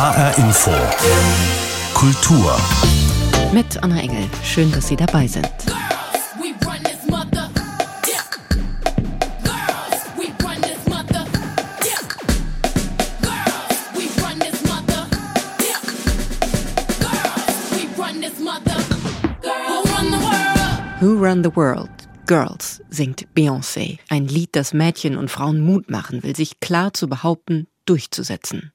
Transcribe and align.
HR 0.00 0.38
Info. 0.38 0.70
Kultur. 1.92 2.56
Mit 3.52 3.82
Anna 3.82 4.00
Engel. 4.00 4.24
Schön, 4.42 4.72
dass 4.72 4.88
Sie 4.88 4.96
dabei 4.96 5.26
sind. 5.26 5.46
Who 21.00 21.22
Run 21.22 21.44
the 21.44 21.54
World? 21.54 21.90
Girls 22.26 22.80
singt 22.88 23.26
Beyoncé. 23.34 23.98
Ein 24.08 24.28
Lied, 24.28 24.56
das 24.56 24.72
Mädchen 24.72 25.18
und 25.18 25.30
Frauen 25.30 25.60
Mut 25.60 25.90
machen 25.90 26.22
will, 26.22 26.34
sich 26.34 26.58
klar 26.60 26.94
zu 26.94 27.06
behaupten, 27.06 27.66
durchzusetzen. 27.90 28.70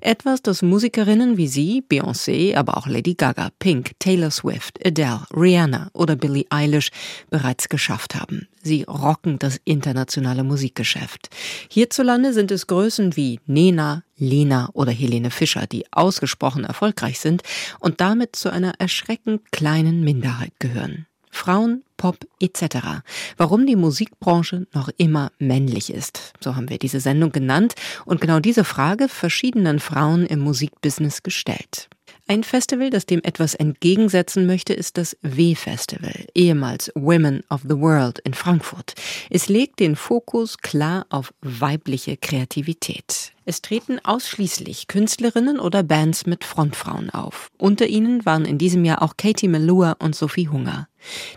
Etwas, 0.00 0.42
das 0.42 0.60
Musikerinnen 0.60 1.36
wie 1.36 1.46
sie, 1.46 1.84
Beyoncé, 1.88 2.56
aber 2.56 2.76
auch 2.76 2.88
Lady 2.88 3.14
Gaga, 3.14 3.50
Pink, 3.60 3.92
Taylor 4.00 4.32
Swift, 4.32 4.84
Adele, 4.84 5.24
Rihanna 5.32 5.90
oder 5.92 6.16
Billie 6.16 6.46
Eilish 6.50 6.90
bereits 7.30 7.68
geschafft 7.68 8.16
haben. 8.16 8.48
Sie 8.64 8.82
rocken 8.82 9.38
das 9.38 9.60
internationale 9.64 10.42
Musikgeschäft. 10.42 11.30
Hierzulande 11.70 12.32
sind 12.32 12.50
es 12.50 12.66
Größen 12.66 13.14
wie 13.14 13.38
Nena, 13.46 14.02
Lena 14.16 14.70
oder 14.72 14.90
Helene 14.90 15.30
Fischer, 15.30 15.68
die 15.68 15.84
ausgesprochen 15.92 16.64
erfolgreich 16.64 17.20
sind 17.20 17.42
und 17.78 18.00
damit 18.00 18.34
zu 18.34 18.50
einer 18.50 18.72
erschreckend 18.80 19.52
kleinen 19.52 20.00
Minderheit 20.00 20.54
gehören. 20.58 21.06
Frauen, 21.30 21.84
Pop 21.96 22.18
etc. 22.40 23.02
Warum 23.36 23.66
die 23.66 23.76
Musikbranche 23.76 24.66
noch 24.72 24.88
immer 24.96 25.32
männlich 25.38 25.92
ist. 25.92 26.32
So 26.40 26.56
haben 26.56 26.68
wir 26.68 26.78
diese 26.78 27.00
Sendung 27.00 27.32
genannt 27.32 27.74
und 28.04 28.20
genau 28.20 28.40
diese 28.40 28.64
Frage 28.64 29.08
verschiedenen 29.08 29.80
Frauen 29.80 30.26
im 30.26 30.40
Musikbusiness 30.40 31.22
gestellt. 31.22 31.88
Ein 32.28 32.42
Festival, 32.42 32.90
das 32.90 33.06
dem 33.06 33.22
etwas 33.22 33.54
entgegensetzen 33.54 34.46
möchte, 34.46 34.74
ist 34.74 34.98
das 34.98 35.16
W-Festival, 35.22 36.26
ehemals 36.34 36.90
Women 36.96 37.44
of 37.50 37.60
the 37.62 37.78
World 37.78 38.18
in 38.18 38.34
Frankfurt. 38.34 38.94
Es 39.30 39.48
legt 39.48 39.78
den 39.78 39.94
Fokus 39.94 40.58
klar 40.58 41.06
auf 41.08 41.32
weibliche 41.40 42.16
Kreativität. 42.16 43.32
Es 43.44 43.62
treten 43.62 44.00
ausschließlich 44.04 44.88
Künstlerinnen 44.88 45.60
oder 45.60 45.84
Bands 45.84 46.26
mit 46.26 46.42
Frontfrauen 46.42 47.10
auf. 47.10 47.52
Unter 47.58 47.86
ihnen 47.86 48.26
waren 48.26 48.44
in 48.44 48.58
diesem 48.58 48.84
Jahr 48.84 49.02
auch 49.02 49.16
Katie 49.16 49.46
Melua 49.46 49.92
und 50.00 50.16
Sophie 50.16 50.48
Hunger. 50.48 50.88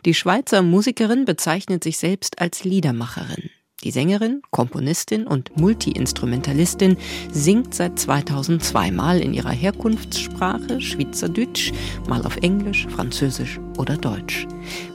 Die 0.05 0.15
Schweizer 0.15 0.63
Musikerin 0.63 1.23
bezeichnet 1.23 1.83
sich 1.83 1.99
selbst 1.99 2.41
als 2.41 2.63
Liedermacherin. 2.63 3.51
Die 3.85 3.91
Sängerin, 3.91 4.41
Komponistin 4.51 5.25
und 5.25 5.55
Multiinstrumentalistin 5.57 6.97
singt 7.31 7.73
seit 7.73 7.97
2002 7.97 8.91
mal 8.91 9.21
in 9.21 9.33
ihrer 9.33 9.51
Herkunftssprache 9.51 10.81
Schweizerdeutsch, 10.81 11.71
mal 12.09 12.25
auf 12.25 12.35
Englisch, 12.37 12.87
Französisch 12.87 13.57
oder 13.77 13.95
Deutsch. 13.95 14.47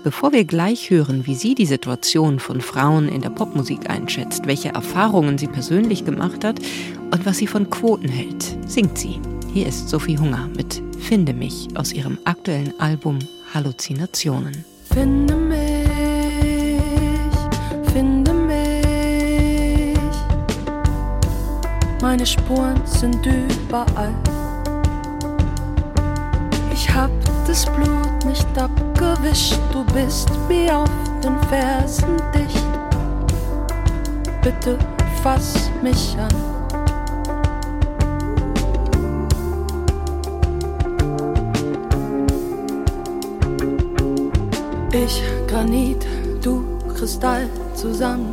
Bevor 0.02 0.32
wir 0.32 0.44
gleich 0.44 0.90
hören, 0.90 1.26
wie 1.26 1.34
sie 1.34 1.54
die 1.54 1.64
Situation 1.64 2.38
von 2.38 2.60
Frauen 2.60 3.08
in 3.08 3.22
der 3.22 3.30
Popmusik 3.30 3.88
einschätzt, 3.88 4.46
welche 4.46 4.68
Erfahrungen 4.74 5.38
sie 5.38 5.48
persönlich 5.48 6.04
gemacht 6.04 6.44
hat 6.44 6.60
und 7.10 7.24
was 7.24 7.38
sie 7.38 7.46
von 7.46 7.70
Quoten 7.70 8.08
hält, 8.08 8.44
singt 8.66 8.98
sie. 8.98 9.18
Hier 9.54 9.66
ist 9.66 9.88
Sophie 9.88 10.18
Hunger 10.18 10.50
mit 10.56 10.82
Finde 10.98 11.32
mich 11.32 11.68
aus 11.74 11.92
ihrem 11.92 12.18
aktuellen 12.24 12.78
Album 12.80 13.18
Halluzinationen. 13.54 14.64
Finde 14.92 15.34
mich, 15.36 15.63
Meine 22.04 22.26
Spuren 22.26 22.82
sind 22.84 23.24
überall. 23.24 24.14
Ich 26.70 26.94
hab 26.94 27.10
das 27.46 27.64
Blut 27.64 28.26
nicht 28.26 28.46
abgewischt, 28.58 29.58
du 29.72 29.82
bist 29.86 30.28
mir 30.46 30.80
auf 30.80 30.90
den 31.24 31.38
Fersen 31.48 32.18
dicht. 32.34 32.62
Bitte 34.42 34.78
fass 35.22 35.70
mich 35.82 36.14
an. 36.18 36.28
Ich 44.92 45.22
Granit, 45.46 46.06
du 46.42 46.64
Kristall, 46.94 47.48
zusammen 47.74 48.30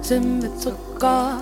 sind 0.00 0.42
wir 0.42 0.56
Zucker. 0.56 1.40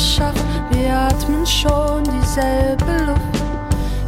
Geschafft, 0.00 0.44
wir 0.70 0.96
atmen 0.96 1.46
schon 1.46 2.02
dieselbe 2.04 3.04
Luft. 3.04 3.20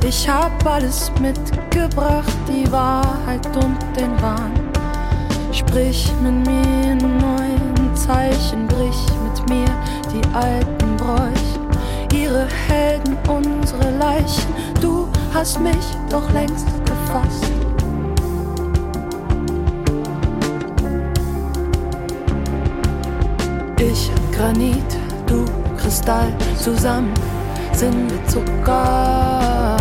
Ich 0.06 0.26
hab 0.26 0.64
alles 0.66 1.12
mitgebracht, 1.20 2.32
die 2.48 2.70
Wahrheit 2.72 3.46
und 3.56 3.76
den 3.94 4.10
Wahn. 4.22 4.52
Sprich 5.52 6.10
mit 6.22 6.46
mir 6.46 6.92
in 6.92 7.18
neuen 7.18 7.94
Zeichen, 7.94 8.66
brich 8.68 9.02
mit 9.22 9.50
mir 9.50 9.68
die 10.12 10.26
alten 10.34 10.96
Bräuche, 10.96 11.60
ihre 12.14 12.46
Helden, 12.68 13.18
unsere 13.28 13.90
Leichen. 13.98 14.54
Du 14.80 15.08
hast 15.34 15.60
mich 15.60 15.86
doch 16.08 16.28
längst 16.32 16.68
gefasst. 16.86 17.52
Ich 23.78 24.10
Granit, 24.34 24.92
du 24.94 25.01
Kristall, 25.92 26.34
zusammen 26.56 27.12
sind 27.74 28.10
wir 28.10 28.26
Zucker. 28.26 29.76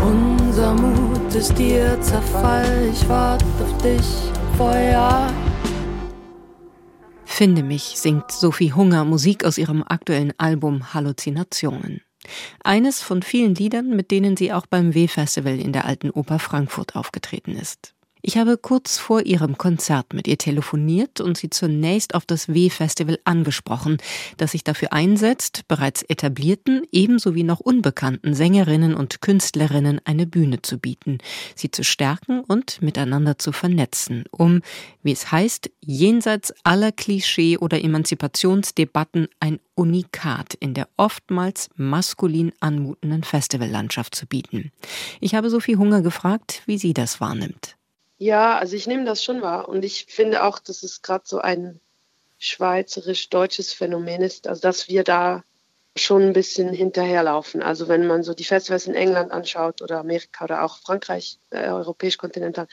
Unser 0.00 0.74
Mut 0.74 1.34
ist 1.34 1.58
dir 1.58 2.00
Zerfall, 2.00 2.90
ich 2.92 3.08
warte 3.08 3.44
auf 3.60 3.76
dich, 3.82 4.06
Feuer. 4.56 5.32
Finde 7.24 7.64
mich 7.64 7.82
singt 7.82 8.30
Sophie 8.30 8.72
Hunger 8.72 9.04
Musik 9.04 9.44
aus 9.44 9.58
ihrem 9.58 9.82
aktuellen 9.82 10.32
Album 10.38 10.94
Halluzinationen. 10.94 12.02
Eines 12.62 13.02
von 13.02 13.22
vielen 13.22 13.56
Liedern, 13.56 13.96
mit 13.96 14.12
denen 14.12 14.36
sie 14.36 14.52
auch 14.52 14.66
beim 14.66 14.94
W-Festival 14.94 15.58
in 15.58 15.72
der 15.72 15.86
Alten 15.86 16.10
Oper 16.10 16.38
Frankfurt 16.38 16.94
aufgetreten 16.94 17.56
ist. 17.56 17.93
Ich 18.26 18.38
habe 18.38 18.56
kurz 18.56 18.96
vor 18.96 19.26
ihrem 19.26 19.58
Konzert 19.58 20.14
mit 20.14 20.26
ihr 20.26 20.38
telefoniert 20.38 21.20
und 21.20 21.36
sie 21.36 21.50
zunächst 21.50 22.14
auf 22.14 22.24
das 22.24 22.48
W-Festival 22.48 23.18
angesprochen, 23.24 23.98
das 24.38 24.52
sich 24.52 24.64
dafür 24.64 24.94
einsetzt, 24.94 25.68
bereits 25.68 26.00
etablierten 26.00 26.84
ebenso 26.90 27.34
wie 27.34 27.42
noch 27.42 27.60
unbekannten 27.60 28.32
Sängerinnen 28.32 28.94
und 28.94 29.20
Künstlerinnen 29.20 30.00
eine 30.06 30.26
Bühne 30.26 30.62
zu 30.62 30.78
bieten, 30.78 31.18
sie 31.54 31.70
zu 31.70 31.84
stärken 31.84 32.40
und 32.40 32.80
miteinander 32.80 33.36
zu 33.36 33.52
vernetzen, 33.52 34.24
um, 34.30 34.62
wie 35.02 35.12
es 35.12 35.30
heißt, 35.30 35.70
jenseits 35.82 36.54
aller 36.64 36.92
Klischee- 36.92 37.58
oder 37.58 37.84
Emanzipationsdebatten 37.84 39.28
ein 39.38 39.60
Unikat 39.74 40.54
in 40.54 40.72
der 40.72 40.88
oftmals 40.96 41.68
maskulin 41.76 42.54
anmutenden 42.60 43.22
Festivallandschaft 43.22 44.14
zu 44.14 44.24
bieten. 44.26 44.72
Ich 45.20 45.34
habe 45.34 45.50
Sophie 45.50 45.76
Hunger 45.76 46.00
gefragt, 46.00 46.62
wie 46.64 46.78
sie 46.78 46.94
das 46.94 47.20
wahrnimmt. 47.20 47.76
Ja, 48.24 48.56
also 48.56 48.74
ich 48.74 48.86
nehme 48.86 49.04
das 49.04 49.22
schon 49.22 49.42
wahr. 49.42 49.68
Und 49.68 49.84
ich 49.84 50.06
finde 50.06 50.44
auch, 50.44 50.58
dass 50.58 50.82
es 50.82 51.02
gerade 51.02 51.24
so 51.26 51.40
ein 51.40 51.78
schweizerisch-deutsches 52.38 53.74
Phänomen 53.74 54.22
ist, 54.22 54.46
also 54.48 54.62
dass 54.62 54.88
wir 54.88 55.04
da 55.04 55.44
schon 55.94 56.22
ein 56.22 56.32
bisschen 56.32 56.72
hinterherlaufen. 56.72 57.62
Also 57.62 57.86
wenn 57.86 58.06
man 58.06 58.22
so 58.22 58.32
die 58.32 58.44
Festivals 58.44 58.86
in 58.86 58.94
England 58.94 59.30
anschaut 59.30 59.82
oder 59.82 59.98
Amerika 60.00 60.44
oder 60.44 60.64
auch 60.64 60.78
Frankreich, 60.78 61.38
äh, 61.50 61.68
europäisch 61.68 62.16
kontinental, 62.16 62.66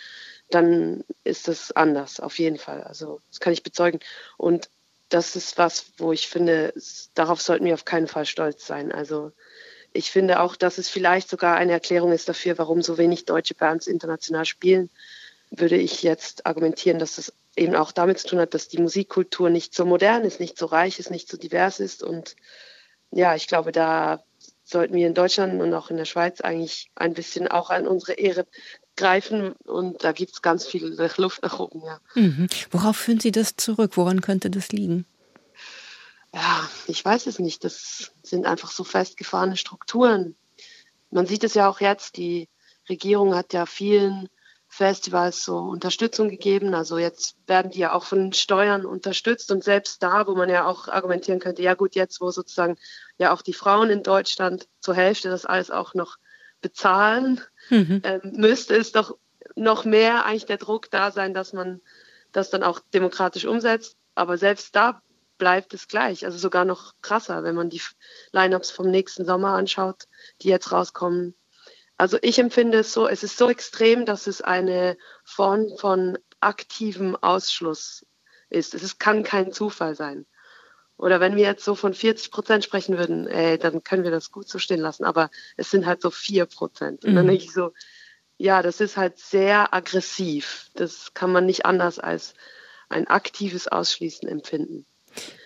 dann 0.52 1.04
ist 1.26 1.50
das 1.50 1.74
anders, 1.74 2.22
auf 2.22 2.40
jeden 2.40 2.58
Fall. 2.58 2.84
Also 2.84 3.20
das 3.30 3.42
kann 3.42 3.52
ich 3.52 3.62
bezeugen. 3.62 4.00
Und 4.38 4.70
das 5.10 5.36
ist 5.36 5.58
was, 5.58 5.92
wo 5.98 6.14
ich 6.14 6.30
finde, 6.30 6.74
darauf 7.14 7.42
sollten 7.42 7.66
wir 7.66 7.74
auf 7.74 7.84
keinen 7.84 8.08
Fall 8.08 8.26
stolz 8.26 8.66
sein. 8.66 8.94
Also 8.94 9.34
ich 9.92 10.12
finde 10.12 10.40
auch, 10.40 10.56
dass 10.56 10.78
es 10.78 10.88
vielleicht 10.88 11.30
sogar 11.30 11.58
eine 11.58 11.74
Erklärung 11.74 12.14
ist 12.14 12.30
dafür, 12.30 12.58
warum 12.58 12.82
so 12.82 12.98
wenig 12.98 13.26
deutsche 13.26 13.54
Bands 13.56 13.88
international 13.88 14.46
spielen, 14.46 14.90
würde 15.52 15.76
ich 15.78 16.02
jetzt 16.02 16.46
argumentieren, 16.46 16.98
dass 16.98 17.18
es 17.18 17.34
eben 17.56 17.76
auch 17.76 17.92
damit 17.92 18.20
zu 18.20 18.30
tun 18.30 18.40
hat, 18.40 18.54
dass 18.54 18.70
die 18.70 18.82
Musikkultur 18.82 19.50
nicht 19.50 19.76
so 19.76 19.86
modern 19.86 20.24
ist, 20.24 20.40
nicht 20.40 20.58
so 20.58 20.66
reich 20.66 20.98
ist, 20.98 21.12
nicht 21.12 21.30
so 21.30 21.38
divers 21.38 21.80
ist. 21.80 22.02
Und 22.02 22.38
ja, 23.12 23.36
ich 23.36 23.48
glaube, 23.48 23.74
da 23.74 24.24
sollten 24.64 24.96
wir 24.96 25.06
in 25.06 25.14
Deutschland 25.14 25.62
und 25.62 25.74
auch 25.74 25.90
in 25.90 25.98
der 25.98 26.06
Schweiz 26.06 26.40
eigentlich 26.40 26.90
ein 26.96 27.14
bisschen 27.14 27.50
auch 27.50 27.70
an 27.70 27.86
unsere 27.86 28.14
Ehre 28.14 28.48
greifen. 28.96 29.52
Und 29.66 30.06
da 30.06 30.14
gibt 30.14 30.32
es 30.32 30.42
ganz 30.42 30.66
viel 30.66 30.98
Luft 31.18 31.44
nach 31.44 31.60
oben. 31.60 31.84
Ja. 31.86 32.00
Mhm. 32.16 32.48
Worauf 32.72 32.96
führen 32.96 33.20
Sie 33.20 33.32
das 33.32 33.58
zurück? 33.58 33.98
Woran 33.98 34.22
könnte 34.22 34.50
das 34.50 34.72
liegen? 34.72 35.06
Ja, 36.34 36.70
ich 36.88 37.04
weiß 37.04 37.28
es 37.28 37.40
nicht. 37.40 37.66
Das 37.66 38.14
sind 38.24 38.46
einfach 38.46 38.72
so 38.72 38.86
festgefahrene 38.86 39.58
Strukturen. 39.58 40.36
Man 41.10 41.26
sieht 41.26 41.44
es 41.44 41.56
ja 41.56 41.68
auch 41.68 41.82
jetzt, 41.82 42.16
die 42.16 42.48
Regierung 42.88 43.36
hat 43.36 43.52
ja 43.52 43.66
vielen 43.66 44.30
Festivals 44.74 45.44
so 45.44 45.58
Unterstützung 45.58 46.30
gegeben. 46.30 46.74
Also 46.74 46.98
jetzt 46.98 47.36
werden 47.46 47.72
die 47.72 47.80
ja 47.80 47.92
auch 47.92 48.06
von 48.06 48.32
Steuern 48.32 48.86
unterstützt 48.86 49.52
und 49.52 49.66
selbst 49.66 50.02
da, 50.02 50.28
wo 50.28 50.34
man 50.34 50.50
ja 50.50 50.66
auch 50.66 50.88
argumentieren 50.88 51.40
könnte, 51.40 51.62
ja 51.62 51.74
gut, 51.74 51.94
jetzt 51.94 52.22
wo 52.22 52.32
sozusagen 52.32 52.78
ja 53.18 53.34
auch 53.34 53.42
die 53.42 53.54
Frauen 53.54 53.90
in 53.90 54.02
Deutschland 54.02 54.70
zur 54.80 54.96
Hälfte 54.96 55.30
das 55.30 55.46
alles 55.46 55.72
auch 55.72 55.94
noch 55.94 56.16
bezahlen, 56.62 57.42
mhm. 57.70 58.02
ähm, 58.06 58.22
müsste 58.24 58.78
es 58.78 58.94
doch 58.94 59.18
noch 59.58 59.84
mehr 59.84 60.26
eigentlich 60.26 60.46
der 60.46 60.58
Druck 60.58 60.90
da 60.90 61.12
sein, 61.12 61.34
dass 61.34 61.52
man 61.52 61.82
das 62.32 62.50
dann 62.50 62.64
auch 62.64 62.80
demokratisch 62.94 63.44
umsetzt. 63.44 63.98
Aber 64.16 64.38
selbst 64.38 64.74
da 64.74 65.02
bleibt 65.38 65.74
es 65.74 65.90
gleich, 65.90 66.24
also 66.24 66.38
sogar 66.38 66.64
noch 66.64 66.94
krasser, 67.02 67.44
wenn 67.44 67.56
man 67.56 67.70
die 67.70 67.82
Lineups 68.32 68.72
vom 68.72 68.90
nächsten 68.90 69.26
Sommer 69.26 69.50
anschaut, 69.50 70.06
die 70.42 70.48
jetzt 70.48 70.72
rauskommen 70.72 71.36
also 72.02 72.18
ich 72.24 72.40
empfinde 72.40 72.80
es 72.80 72.94
so, 72.94 73.08
es 73.08 73.22
ist 73.22 73.38
so 73.38 73.48
extrem, 73.48 74.08
dass 74.08 74.26
es 74.26 74.42
eine 74.42 74.98
Form 75.24 75.78
von 75.78 76.18
aktivem 76.40 77.16
Ausschluss 77.16 78.08
ist. 78.50 78.74
Es 78.74 78.98
kann 78.98 79.22
kein 79.22 79.52
Zufall 79.52 79.94
sein. 79.94 80.26
Oder 80.98 81.20
wenn 81.20 81.36
wir 81.36 81.44
jetzt 81.44 81.64
so 81.64 81.76
von 81.76 81.94
40 81.94 82.32
Prozent 82.32 82.64
sprechen 82.64 82.98
würden, 82.98 83.28
ey, 83.28 83.60
dann 83.60 83.84
können 83.84 84.04
wir 84.04 84.10
das 84.10 84.32
gut 84.32 84.50
so 84.50 84.58
stehen 84.58 84.80
lassen. 84.80 85.04
Aber 85.04 85.30
es 85.58 85.70
sind 85.70 85.86
halt 85.86 86.02
so 86.02 86.10
4 86.10 86.48
Prozent. 86.48 87.06
Und 87.06 87.14
dann 87.14 87.26
mhm. 87.26 87.30
denke 87.30 87.44
ich 87.44 87.54
so, 87.54 87.72
ja, 88.40 88.64
das 88.64 88.82
ist 88.82 88.98
halt 88.98 89.20
sehr 89.20 89.72
aggressiv. 89.72 90.72
Das 90.74 91.14
kann 91.14 91.32
man 91.32 91.46
nicht 91.46 91.68
anders 91.68 92.00
als 92.00 92.34
ein 92.90 93.06
aktives 93.06 93.68
Ausschließen 93.68 94.28
empfinden. 94.28 94.88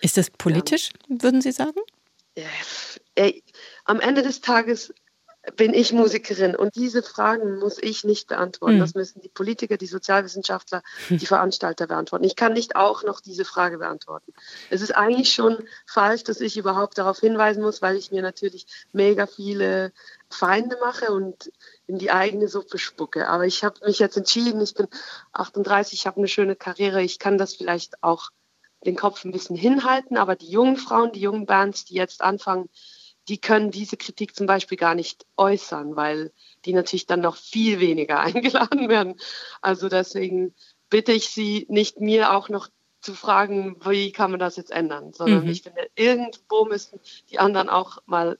Ist 0.00 0.16
das 0.16 0.30
politisch, 0.30 0.88
ja. 1.06 1.22
würden 1.22 1.42
Sie 1.42 1.52
sagen? 1.52 1.80
Ey, 3.14 3.44
am 3.84 4.00
Ende 4.00 4.22
des 4.22 4.40
Tages 4.40 4.94
bin 5.54 5.74
ich 5.74 5.92
Musikerin 5.92 6.56
und 6.56 6.74
diese 6.74 7.02
Fragen 7.02 7.58
muss 7.58 7.78
ich 7.80 8.04
nicht 8.04 8.28
beantworten. 8.28 8.76
Mhm. 8.76 8.80
Das 8.80 8.94
müssen 8.94 9.20
die 9.20 9.28
Politiker, 9.28 9.76
die 9.76 9.86
Sozialwissenschaftler, 9.86 10.82
hm. 11.08 11.18
die 11.18 11.26
Veranstalter 11.26 11.86
beantworten. 11.86 12.24
Ich 12.24 12.36
kann 12.36 12.52
nicht 12.52 12.74
auch 12.74 13.04
noch 13.04 13.20
diese 13.20 13.44
Frage 13.44 13.78
beantworten. 13.78 14.32
Es 14.70 14.82
ist 14.82 14.96
eigentlich 14.96 15.32
schon 15.32 15.58
falsch, 15.86 16.24
dass 16.24 16.40
ich 16.40 16.56
überhaupt 16.56 16.98
darauf 16.98 17.20
hinweisen 17.20 17.62
muss, 17.62 17.80
weil 17.82 17.96
ich 17.96 18.10
mir 18.10 18.22
natürlich 18.22 18.66
mega 18.92 19.26
viele 19.26 19.92
Feinde 20.28 20.76
mache 20.80 21.12
und 21.12 21.52
in 21.86 21.98
die 21.98 22.10
eigene 22.10 22.48
Suppe 22.48 22.78
spucke. 22.78 23.28
Aber 23.28 23.46
ich 23.46 23.62
habe 23.62 23.86
mich 23.86 23.98
jetzt 24.00 24.16
entschieden, 24.16 24.60
ich 24.60 24.74
bin 24.74 24.88
38, 25.32 26.00
ich 26.00 26.06
habe 26.06 26.18
eine 26.18 26.28
schöne 26.28 26.56
Karriere, 26.56 27.02
ich 27.02 27.18
kann 27.18 27.38
das 27.38 27.54
vielleicht 27.54 28.02
auch 28.02 28.30
den 28.84 28.96
Kopf 28.96 29.24
ein 29.24 29.32
bisschen 29.32 29.56
hinhalten, 29.56 30.16
aber 30.16 30.36
die 30.36 30.50
jungen 30.50 30.76
Frauen, 30.76 31.12
die 31.12 31.20
jungen 31.20 31.46
Bands, 31.46 31.84
die 31.84 31.94
jetzt 31.94 32.20
anfangen, 32.22 32.68
die 33.28 33.38
können 33.38 33.70
diese 33.70 33.96
Kritik 33.96 34.36
zum 34.36 34.46
Beispiel 34.46 34.78
gar 34.78 34.94
nicht 34.94 35.26
äußern, 35.36 35.96
weil 35.96 36.32
die 36.64 36.72
natürlich 36.72 37.06
dann 37.06 37.20
noch 37.20 37.36
viel 37.36 37.80
weniger 37.80 38.20
eingeladen 38.20 38.88
werden. 38.88 39.16
Also 39.60 39.88
deswegen 39.88 40.54
bitte 40.90 41.12
ich 41.12 41.28
Sie 41.28 41.66
nicht 41.68 42.00
mir 42.00 42.34
auch 42.34 42.48
noch 42.48 42.68
zu 43.00 43.14
fragen, 43.14 43.76
wie 43.84 44.10
kann 44.10 44.30
man 44.30 44.40
das 44.40 44.56
jetzt 44.56 44.72
ändern, 44.72 45.12
sondern 45.12 45.44
mhm. 45.44 45.50
ich 45.50 45.62
finde, 45.62 45.88
irgendwo 45.94 46.64
müssen 46.64 46.98
die 47.30 47.38
anderen 47.38 47.68
auch 47.68 47.98
mal 48.06 48.38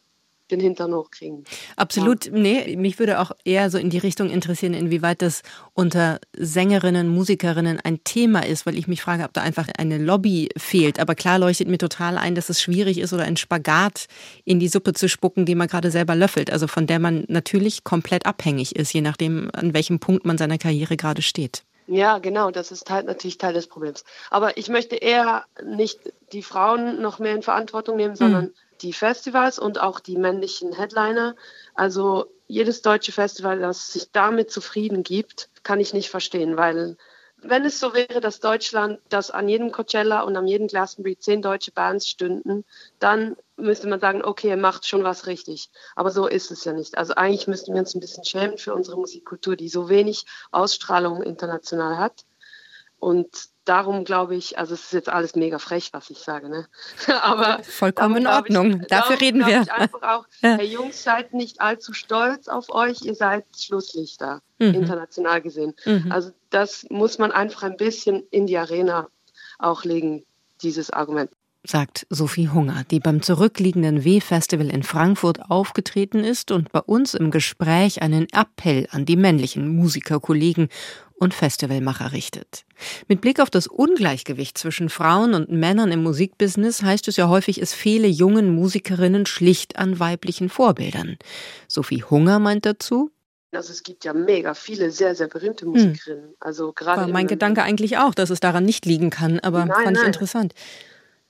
den 0.51 0.61
Hintern 0.61 0.95
hochkriegen. 0.95 1.45
Absolut. 1.77 2.27
Ja. 2.27 2.33
Nee, 2.33 2.77
mich 2.77 2.99
würde 2.99 3.21
auch 3.21 3.33
eher 3.45 3.71
so 3.71 3.79
in 3.79 3.91
die 3.91 3.99
Richtung 3.99 4.31
interessieren, 4.31 4.75
inwieweit 4.75 5.23
das 5.23 5.43
unter 5.75 6.21
Sängerinnen, 6.37 7.09
Musikerinnen 7.09 7.81
ein 7.81 8.03
Thema 8.05 8.47
ist, 8.47 8.67
weil 8.67 8.79
ich 8.79 8.89
mich 8.89 9.03
frage, 9.03 9.25
ob 9.25 9.33
da 9.33 9.43
einfach 9.43 9.69
eine 9.77 9.99
Lobby 9.99 10.49
fehlt. 10.57 11.01
Aber 11.01 11.15
klar 11.15 11.39
leuchtet 11.39 11.69
mir 11.69 11.79
total 11.79 12.19
ein, 12.19 12.35
dass 12.35 12.49
es 12.49 12.63
schwierig 12.63 12.99
ist 12.99 13.13
oder 13.13 13.25
ein 13.25 13.37
Spagat 13.37 14.07
in 14.45 14.61
die 14.61 14.69
Suppe 14.69 14.93
zu 14.93 15.09
spucken, 15.09 15.47
die 15.47 15.55
man 15.55 15.69
gerade 15.69 15.91
selber 15.91 16.15
löffelt. 16.15 16.51
Also 16.51 16.67
von 16.67 16.87
der 16.87 16.99
man 16.99 17.25
natürlich 17.29 17.85
komplett 17.85 18.27
abhängig 18.27 18.77
ist, 18.77 18.93
je 18.93 19.01
nachdem, 19.01 19.51
an 19.53 19.75
welchem 19.75 19.99
Punkt 19.99 20.25
man 20.25 20.39
seiner 20.39 20.59
Karriere 20.59 20.97
gerade 20.97 21.23
steht. 21.23 21.63
Ja, 21.89 22.19
genau, 22.19 22.51
das 22.51 22.73
ist 22.73 22.91
halt 22.91 23.07
natürlich 23.07 23.39
Teil 23.39 23.55
des 23.55 23.69
Problems. 23.69 24.05
Aber 24.31 24.57
ich 24.57 24.69
möchte 24.69 24.97
eher 24.97 25.45
nicht 25.65 26.01
die 26.33 26.43
Frauen 26.43 27.01
noch 27.01 27.21
mehr 27.21 27.35
in 27.35 27.43
Verantwortung 27.43 27.97
nehmen, 27.97 28.17
sondern 28.17 28.47
mhm 28.47 28.55
die 28.83 28.93
Festivals 28.93 29.59
und 29.59 29.81
auch 29.81 30.01
die 30.01 30.17
männlichen 30.17 30.73
Headliner. 30.73 31.37
Also 31.75 32.27
jedes 32.47 32.83
deutsche 32.83 33.13
Festival, 33.13 33.59
das 33.59 33.93
sich 33.93 34.11
damit 34.13 34.51
zufrieden 34.51 35.03
gibt, 35.03 35.51
kann 35.63 35.81
ich 35.81 35.93
nicht 35.93 36.11
verstehen, 36.11 36.57
weil 36.57 36.97
wenn 37.43 37.65
es 37.65 37.79
so 37.79 37.95
wäre, 37.95 38.21
dass 38.21 38.41
Deutschland, 38.41 38.99
dass 39.09 39.31
an 39.31 39.49
jedem 39.49 39.71
Coachella 39.71 40.23
und 40.23 40.37
an 40.37 40.47
jedem 40.47 40.69
Glastonbury 40.69 41.19
zehn 41.19 41.43
deutsche 41.43 41.71
Bands 41.71 42.09
stünden, 42.09 42.65
dann 42.99 43.37
müsste 43.57 43.89
man 43.89 44.01
sagen, 44.01 44.25
okay, 44.25 44.49
er 44.49 44.57
macht 44.57 44.87
schon 44.87 45.05
was 45.05 45.27
richtig. 45.27 45.71
Aber 45.95 46.11
so 46.11 46.27
ist 46.27 46.51
es 46.51 46.65
ja 46.65 46.73
nicht. 46.73 46.97
Also 46.97 47.15
eigentlich 47.15 47.47
müssten 47.47 47.75
wir 47.75 47.81
uns 47.81 47.95
ein 47.95 48.01
bisschen 48.01 48.25
schämen 48.25 48.59
für 48.59 48.75
unsere 48.75 48.97
Musikkultur, 48.97 49.55
die 49.57 49.69
so 49.69 49.89
wenig 49.89 50.25
Ausstrahlung 50.51 51.23
international 51.23 51.99
hat. 51.99 52.25
Und 52.99 53.29
darum 53.67 54.05
glaube 54.05 54.35
ich, 54.37 54.59
also 54.59 54.75
es 54.75 54.85
ist 54.85 54.93
jetzt 54.93 55.09
alles 55.09 55.37
mega 55.37 55.59
frech, 55.59 55.91
was 55.93 56.09
ich 56.09 56.19
sage, 56.19 56.49
ne? 56.49 56.67
Aber 57.23 57.63
vollkommen 57.65 58.17
in 58.17 58.27
Ordnung. 58.27 58.81
Ich, 58.81 58.87
Dafür 58.89 59.17
darum, 59.17 59.19
reden 59.19 59.47
wir. 59.47 59.63
Ich 59.63 59.73
einfach 59.73 60.03
auch, 60.03 60.27
ja. 60.41 60.57
hey 60.57 60.67
Jungs, 60.67 61.03
seid 61.03 61.35
nicht 61.35 61.61
allzu 61.61 61.93
stolz 61.93 62.49
auf 62.49 62.71
euch, 62.71 63.03
ihr 63.03 63.15
seid 63.15 63.45
Schlusslichter, 63.59 64.41
mhm. 64.59 64.75
international 64.75 65.43
gesehen. 65.43 65.75
Mhm. 65.85 66.11
Also 66.11 66.31
das 66.51 66.87
muss 66.89 67.19
man 67.19 67.33
einfach 67.33 67.65
ein 67.65 67.77
bisschen 67.77 68.27
in 68.31 68.47
die 68.47 68.57
Arena 68.57 69.09
auch 69.59 69.85
legen, 69.85 70.25
dieses 70.63 70.91
Argument 70.91 71.31
sagt 71.67 72.07
Sophie 72.11 72.49
Hunger, 72.49 72.85
die 72.91 73.01
beim 73.01 73.23
zurückliegenden 73.23 74.05
W-Festival 74.05 74.71
in 74.71 74.83
Frankfurt 74.83 75.51
aufgetreten 75.51 76.25
ist 76.25 76.51
und 76.51 76.73
bei 76.73 76.81
uns 76.81 77.15
im 77.15 77.31
Gespräch 77.31 78.03
einen 78.03 78.27
Appell 78.33 78.87
an 78.91 79.05
die 79.05 79.17
männlichen 79.17 79.69
Musikerkollegen 79.75 80.69
und 81.15 81.35
Festivalmacher 81.35 82.13
richtet. 82.13 82.65
Mit 83.09 83.21
Blick 83.21 83.41
auf 83.41 83.51
das 83.51 83.67
Ungleichgewicht 83.67 84.59
zwischen 84.59 84.89
Frauen 84.89 85.35
und 85.35 85.51
Männern 85.51 85.91
im 85.91 86.03
Musikbusiness 86.03 86.83
heißt 86.83 87.09
es 87.09 87.17
ja 87.17 87.29
häufig, 87.29 87.61
es 87.61 87.73
fehle 87.73 88.07
jungen 88.07 88.55
Musikerinnen 88.55 89.27
schlicht 89.27 89.79
an 89.79 89.99
weiblichen 89.99 90.49
Vorbildern. 90.49 91.17
Sophie 91.69 92.03
Hunger 92.03 92.39
meint 92.39 92.67
dazu, 92.67 93.11
also 93.53 93.73
es 93.73 93.83
gibt 93.83 94.05
ja 94.05 94.13
mega 94.13 94.53
viele 94.53 94.91
sehr, 94.91 95.15
sehr 95.15 95.29
berühmte 95.29 95.65
hm. 95.65 95.73
Musikerinnen. 95.73 96.35
Also 96.41 96.73
gerade 96.73 97.03
War 97.03 97.09
mein 97.09 97.27
Gedanke 97.27 97.63
eigentlich 97.63 97.97
auch, 97.97 98.15
dass 98.15 98.29
es 98.29 98.41
daran 98.41 98.65
nicht 98.65 98.85
liegen 98.85 99.09
kann, 99.09 99.41
aber 99.41 99.65
nein, 99.65 99.85
fand 99.85 99.97
ich 99.97 100.03
nein. 100.03 100.07
interessant. 100.07 100.55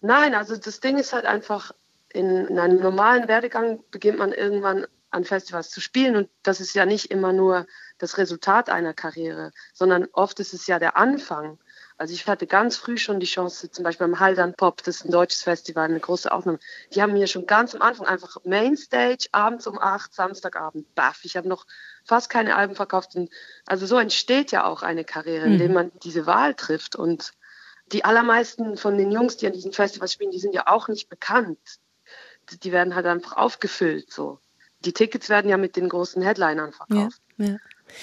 Nein, 0.00 0.34
also 0.34 0.56
das 0.56 0.80
Ding 0.80 0.98
ist 0.98 1.12
halt 1.12 1.24
einfach, 1.24 1.72
in, 2.12 2.46
in 2.46 2.58
einem 2.58 2.80
normalen 2.80 3.28
Werdegang 3.28 3.82
beginnt 3.90 4.18
man 4.18 4.32
irgendwann 4.32 4.86
an 5.10 5.24
Festivals 5.24 5.70
zu 5.70 5.80
spielen 5.80 6.16
und 6.16 6.28
das 6.42 6.60
ist 6.60 6.74
ja 6.74 6.84
nicht 6.84 7.10
immer 7.10 7.32
nur 7.32 7.66
das 7.98 8.18
Resultat 8.18 8.68
einer 8.68 8.92
Karriere, 8.92 9.52
sondern 9.72 10.06
oft 10.12 10.38
ist 10.40 10.52
es 10.52 10.66
ja 10.66 10.78
der 10.78 10.96
Anfang. 10.96 11.58
Also 11.98 12.12
ich 12.12 12.26
hatte 12.26 12.46
ganz 12.46 12.76
früh 12.76 12.98
schon 12.98 13.20
die 13.20 13.26
Chance, 13.26 13.70
zum 13.70 13.82
Beispiel 13.82 14.06
beim 14.06 14.20
Haldern 14.20 14.52
Pop, 14.54 14.82
das 14.82 14.96
ist 14.96 15.04
ein 15.06 15.12
deutsches 15.12 15.42
Festival, 15.42 15.84
eine 15.84 16.00
große 16.00 16.30
Aufnahme. 16.30 16.58
Die 16.92 17.00
haben 17.00 17.14
mir 17.14 17.26
schon 17.26 17.46
ganz 17.46 17.74
am 17.74 17.80
Anfang 17.80 18.06
einfach 18.06 18.36
Mainstage, 18.44 19.28
abends 19.32 19.66
um 19.66 19.78
acht, 19.78 20.12
Samstagabend, 20.12 20.94
baff. 20.94 21.20
Ich 21.22 21.38
habe 21.38 21.48
noch 21.48 21.66
fast 22.04 22.28
keine 22.28 22.56
Alben 22.56 22.74
verkauft. 22.74 23.16
Und 23.16 23.30
also 23.64 23.86
so 23.86 23.98
entsteht 23.98 24.52
ja 24.52 24.64
auch 24.64 24.82
eine 24.82 25.04
Karriere, 25.04 25.46
indem 25.46 25.68
mhm. 25.68 25.74
man 25.74 25.92
diese 26.02 26.26
Wahl 26.26 26.54
trifft. 26.54 26.96
Und 26.96 27.32
die 27.92 28.04
allermeisten 28.04 28.76
von 28.76 28.98
den 28.98 29.12
Jungs, 29.12 29.36
die 29.36 29.46
an 29.46 29.52
diesen 29.52 29.72
Festivals 29.72 30.12
spielen, 30.12 30.30
die 30.30 30.40
sind 30.40 30.54
ja 30.54 30.66
auch 30.66 30.88
nicht 30.88 31.08
bekannt. 31.08 31.58
Die 32.62 32.72
werden 32.72 32.94
halt 32.94 33.06
einfach 33.06 33.36
aufgefüllt 33.36 34.12
so. 34.12 34.40
Die 34.80 34.92
Tickets 34.92 35.28
werden 35.28 35.48
ja 35.50 35.56
mit 35.56 35.76
den 35.76 35.88
großen 35.88 36.22
Headlinern 36.22 36.72
verkauft. 36.72 37.20
Ja, 37.38 37.46
ja. 37.46 37.56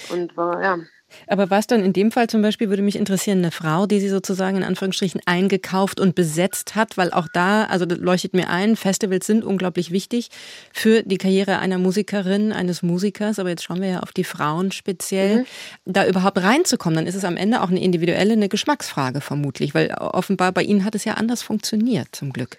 Und 0.09 0.35
war, 0.35 0.61
ja. 0.61 0.79
Aber 1.27 1.49
was 1.49 1.67
dann 1.67 1.83
in 1.83 1.93
dem 1.93 2.11
Fall 2.11 2.27
zum 2.27 2.41
Beispiel, 2.41 2.69
würde 2.69 2.81
mich 2.81 2.95
interessieren, 2.95 3.39
eine 3.39 3.51
Frau, 3.51 3.85
die 3.85 3.99
sie 3.99 4.09
sozusagen 4.09 4.57
in 4.57 4.63
Anführungsstrichen 4.63 5.21
eingekauft 5.25 5.99
und 5.99 6.15
besetzt 6.15 6.75
hat, 6.75 6.97
weil 6.97 7.11
auch 7.11 7.27
da, 7.31 7.65
also 7.65 7.85
das 7.85 7.99
leuchtet 7.99 8.33
mir 8.33 8.49
ein, 8.49 8.75
Festivals 8.75 9.25
sind 9.25 9.43
unglaublich 9.43 9.91
wichtig 9.91 10.29
für 10.73 11.03
die 11.03 11.17
Karriere 11.17 11.59
einer 11.59 11.77
Musikerin, 11.77 12.51
eines 12.51 12.83
Musikers, 12.83 13.39
aber 13.39 13.49
jetzt 13.49 13.63
schauen 13.63 13.81
wir 13.81 13.89
ja 13.89 13.99
auf 13.99 14.11
die 14.11 14.23
Frauen 14.23 14.71
speziell, 14.71 15.39
mhm. 15.39 15.45
da 15.85 16.05
überhaupt 16.05 16.37
reinzukommen, 16.37 16.97
dann 16.97 17.07
ist 17.07 17.15
es 17.15 17.25
am 17.25 17.37
Ende 17.37 17.61
auch 17.61 17.69
eine 17.69 17.81
individuelle, 17.81 18.33
eine 18.33 18.49
Geschmacksfrage 18.49 19.21
vermutlich, 19.21 19.73
weil 19.73 19.93
offenbar 19.93 20.51
bei 20.51 20.63
Ihnen 20.63 20.85
hat 20.85 20.95
es 20.95 21.05
ja 21.05 21.13
anders 21.13 21.41
funktioniert, 21.41 22.07
zum 22.11 22.33
Glück. 22.33 22.57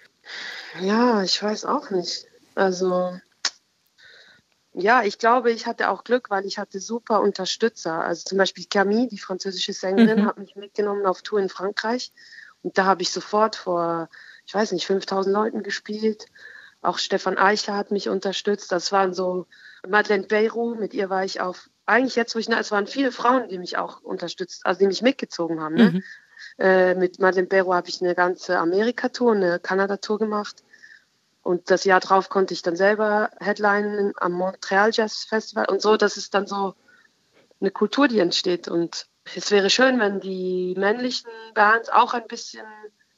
Ja, 0.81 1.23
ich 1.23 1.41
weiß 1.41 1.65
auch 1.65 1.89
nicht. 1.91 2.25
Also 2.55 3.13
ja, 4.77 5.03
ich 5.03 5.17
glaube, 5.17 5.51
ich 5.51 5.67
hatte 5.67 5.89
auch 5.89 6.03
Glück, 6.03 6.29
weil 6.29 6.45
ich 6.45 6.57
hatte 6.57 6.79
super 6.79 7.21
Unterstützer. 7.21 8.03
Also 8.03 8.23
zum 8.25 8.37
Beispiel 8.37 8.65
Camille, 8.69 9.07
die 9.07 9.17
französische 9.17 9.73
Sängerin, 9.73 10.21
mhm. 10.21 10.25
hat 10.25 10.37
mich 10.37 10.55
mitgenommen 10.55 11.05
auf 11.05 11.21
Tour 11.21 11.39
in 11.39 11.49
Frankreich. 11.49 12.11
Und 12.61 12.77
da 12.77 12.85
habe 12.85 13.01
ich 13.01 13.11
sofort 13.11 13.55
vor, 13.55 14.09
ich 14.45 14.53
weiß 14.53 14.73
nicht, 14.73 14.85
5000 14.85 15.33
Leuten 15.33 15.63
gespielt. 15.63 16.25
Auch 16.81 16.97
Stefan 16.97 17.37
Eichler 17.37 17.75
hat 17.75 17.91
mich 17.91 18.09
unterstützt. 18.09 18.71
Das 18.71 18.91
waren 18.91 19.13
so 19.13 19.47
Madeleine 19.87 20.27
Beyrou, 20.27 20.75
mit 20.75 20.93
ihr 20.93 21.09
war 21.09 21.23
ich 21.23 21.39
auf, 21.39 21.69
eigentlich 21.85 22.15
jetzt, 22.15 22.35
wo 22.35 22.39
ich, 22.39 22.49
na, 22.49 22.59
es 22.59 22.71
waren 22.71 22.87
viele 22.87 23.11
Frauen, 23.11 23.47
die 23.47 23.59
mich 23.59 23.77
auch 23.77 24.01
unterstützt, 24.01 24.65
also 24.65 24.79
die 24.79 24.87
mich 24.87 25.01
mitgezogen 25.01 25.61
haben. 25.61 25.75
Ne? 25.75 25.91
Mhm. 25.91 26.03
Äh, 26.57 26.95
mit 26.95 27.19
Madeleine 27.19 27.47
Beyrou 27.47 27.73
habe 27.73 27.87
ich 27.87 28.01
eine 28.01 28.13
ganze 28.13 28.57
Amerika-Tour, 28.57 29.33
eine 29.33 29.59
Kanada-Tour 29.59 30.19
gemacht. 30.19 30.63
Und 31.45 31.69
das 31.69 31.83
Jahr 31.83 31.99
drauf 31.99 32.29
konnte 32.29 32.55
ich 32.55 32.63
dann 32.63 32.75
selber 32.75 33.29
Headlinen 33.39 34.13
am 34.17 34.31
Montreal 34.31 34.89
Jazz 34.91 35.25
Festival 35.29 35.67
und 35.69 35.79
so. 35.79 35.95
Das 35.95 36.17
ist 36.17 36.33
dann 36.33 36.47
so, 36.47 36.73
eine 37.59 37.71
Kultur, 37.71 38.07
die 38.07 38.19
entsteht. 38.19 38.67
Und 38.67 39.07
es 39.35 39.51
wäre 39.51 39.69
schön, 39.69 39.99
wenn 39.99 40.19
die 40.19 40.75
männlichen 40.77 41.29
Bands 41.53 41.89
auch 41.89 42.13
ein 42.13 42.27
bisschen 42.27 42.65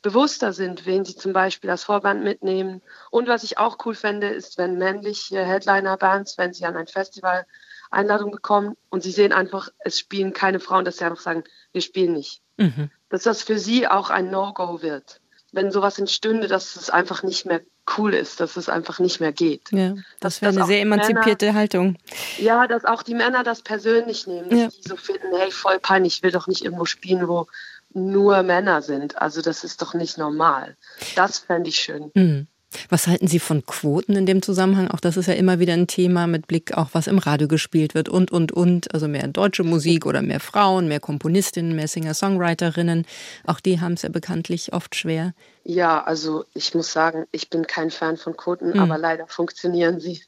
bewusster 0.01 0.53
sind, 0.53 0.85
wen 0.85 1.05
sie 1.05 1.15
zum 1.15 1.33
Beispiel 1.33 1.69
als 1.69 1.83
Vorband 1.83 2.23
mitnehmen. 2.23 2.81
Und 3.11 3.27
was 3.27 3.43
ich 3.43 3.57
auch 3.57 3.77
cool 3.85 3.95
fände, 3.95 4.27
ist, 4.27 4.57
wenn 4.57 4.77
männliche 4.77 5.43
Headliner-Bands, 5.43 6.37
wenn 6.37 6.53
sie 6.53 6.65
an 6.65 6.77
ein 6.77 6.87
Festival 6.87 7.45
Einladung 7.89 8.31
bekommen 8.31 8.75
und 8.89 9.01
sie 9.01 9.11
sehen 9.11 9.31
einfach, 9.31 9.69
es 9.79 9.97
spielen 9.97 10.33
keine 10.33 10.59
Frauen, 10.59 10.83
dass 10.83 10.97
sie 10.97 11.05
einfach 11.05 11.21
sagen, 11.21 11.45
wir 11.71 11.81
spielen 11.81 12.13
nicht. 12.13 12.41
Mhm. 12.57 12.91
Dass 13.09 13.23
das 13.23 13.41
für 13.41 13.57
sie 13.57 13.87
auch 13.87 14.09
ein 14.09 14.29
No-Go 14.29 14.81
wird. 14.81 15.21
Wenn 15.53 15.71
sowas 15.71 15.97
entstünde, 15.97 16.49
dass 16.49 16.75
es 16.75 16.89
einfach 16.89 17.23
nicht 17.23 17.45
mehr 17.45 17.61
cool 17.97 18.13
ist, 18.13 18.39
dass 18.39 18.57
es 18.57 18.69
einfach 18.69 18.99
nicht 18.99 19.19
mehr 19.19 19.31
geht. 19.31 19.71
Ja, 19.71 19.95
das 20.19 20.41
wäre 20.41 20.53
eine 20.53 20.65
sehr 20.65 20.81
emanzipierte 20.81 21.47
Männer, 21.47 21.57
Haltung. 21.57 21.97
Ja, 22.37 22.67
dass 22.67 22.85
auch 22.85 23.03
die 23.03 23.13
Männer 23.13 23.43
das 23.43 23.61
persönlich 23.61 24.27
nehmen, 24.27 24.49
dass 24.49 24.59
ja. 24.59 24.67
die 24.67 24.89
so 24.89 24.95
finden, 24.95 25.35
hey, 25.37 25.51
voll 25.51 25.79
peinlich, 25.79 26.17
ich 26.17 26.23
will 26.23 26.31
doch 26.31 26.47
nicht 26.47 26.63
irgendwo 26.63 26.85
spielen, 26.85 27.27
wo 27.27 27.47
nur 27.93 28.43
Männer 28.43 28.81
sind. 28.81 29.17
Also 29.21 29.41
das 29.41 29.63
ist 29.63 29.81
doch 29.81 29.93
nicht 29.93 30.17
normal. 30.17 30.75
Das 31.15 31.39
fände 31.39 31.69
ich 31.69 31.77
schön. 31.77 32.11
Mhm. 32.13 32.47
Was 32.89 33.07
halten 33.07 33.27
Sie 33.27 33.39
von 33.39 33.65
Quoten 33.65 34.15
in 34.15 34.25
dem 34.25 34.41
Zusammenhang? 34.41 34.89
Auch 34.89 34.99
das 34.99 35.15
ist 35.15 35.27
ja 35.27 35.33
immer 35.33 35.59
wieder 35.59 35.73
ein 35.73 35.87
Thema 35.87 36.27
mit 36.27 36.47
Blick 36.47 36.77
auch, 36.77 36.89
was 36.91 37.07
im 37.07 37.17
Radio 37.17 37.47
gespielt 37.47 37.95
wird 37.95 38.09
und, 38.09 38.31
und, 38.31 38.51
und. 38.51 38.93
Also 38.93 39.07
mehr 39.07 39.27
deutsche 39.27 39.63
Musik 39.63 40.05
oder 40.05 40.21
mehr 40.21 40.39
Frauen, 40.39 40.87
mehr 40.87 40.99
Komponistinnen, 40.99 41.75
mehr 41.75 41.87
Singer-Songwriterinnen. 41.87 43.05
Auch 43.45 43.59
die 43.59 43.79
haben 43.79 43.93
es 43.93 44.01
ja 44.01 44.09
bekanntlich 44.09 44.73
oft 44.73 44.95
schwer. 44.95 45.33
Ja, 45.63 46.03
also 46.03 46.45
ich 46.53 46.73
muss 46.75 46.91
sagen, 46.91 47.25
ich 47.31 47.49
bin 47.49 47.67
kein 47.67 47.89
Fan 47.89 48.17
von 48.17 48.35
Quoten, 48.35 48.71
mhm. 48.71 48.79
aber 48.79 48.97
leider 48.97 49.27
funktionieren 49.27 49.99
sie. 49.99 50.21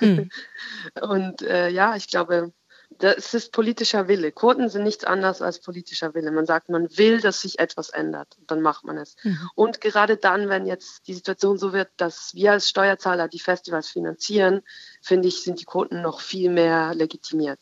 Mhm. 0.00 0.30
und 1.00 1.42
äh, 1.42 1.68
ja, 1.68 1.96
ich 1.96 2.08
glaube, 2.08 2.52
das 3.02 3.34
ist 3.34 3.50
politischer 3.50 4.06
Wille. 4.06 4.30
Quoten 4.30 4.68
sind 4.68 4.84
nichts 4.84 5.02
anderes 5.02 5.42
als 5.42 5.58
politischer 5.58 6.14
Wille. 6.14 6.30
Man 6.30 6.46
sagt, 6.46 6.68
man 6.68 6.88
will, 6.96 7.20
dass 7.20 7.40
sich 7.40 7.58
etwas 7.58 7.88
ändert. 7.88 8.36
Dann 8.46 8.60
macht 8.60 8.84
man 8.84 8.96
es. 8.96 9.16
Mhm. 9.24 9.50
Und 9.56 9.80
gerade 9.80 10.16
dann, 10.16 10.48
wenn 10.48 10.66
jetzt 10.66 11.08
die 11.08 11.14
Situation 11.14 11.58
so 11.58 11.72
wird, 11.72 11.90
dass 11.96 12.32
wir 12.34 12.52
als 12.52 12.68
Steuerzahler 12.68 13.26
die 13.26 13.40
Festivals 13.40 13.88
finanzieren, 13.88 14.62
finde 15.02 15.28
ich, 15.28 15.42
sind 15.42 15.60
die 15.60 15.64
Quoten 15.64 16.00
noch 16.00 16.20
viel 16.20 16.48
mehr 16.48 16.94
legitimiert. 16.94 17.58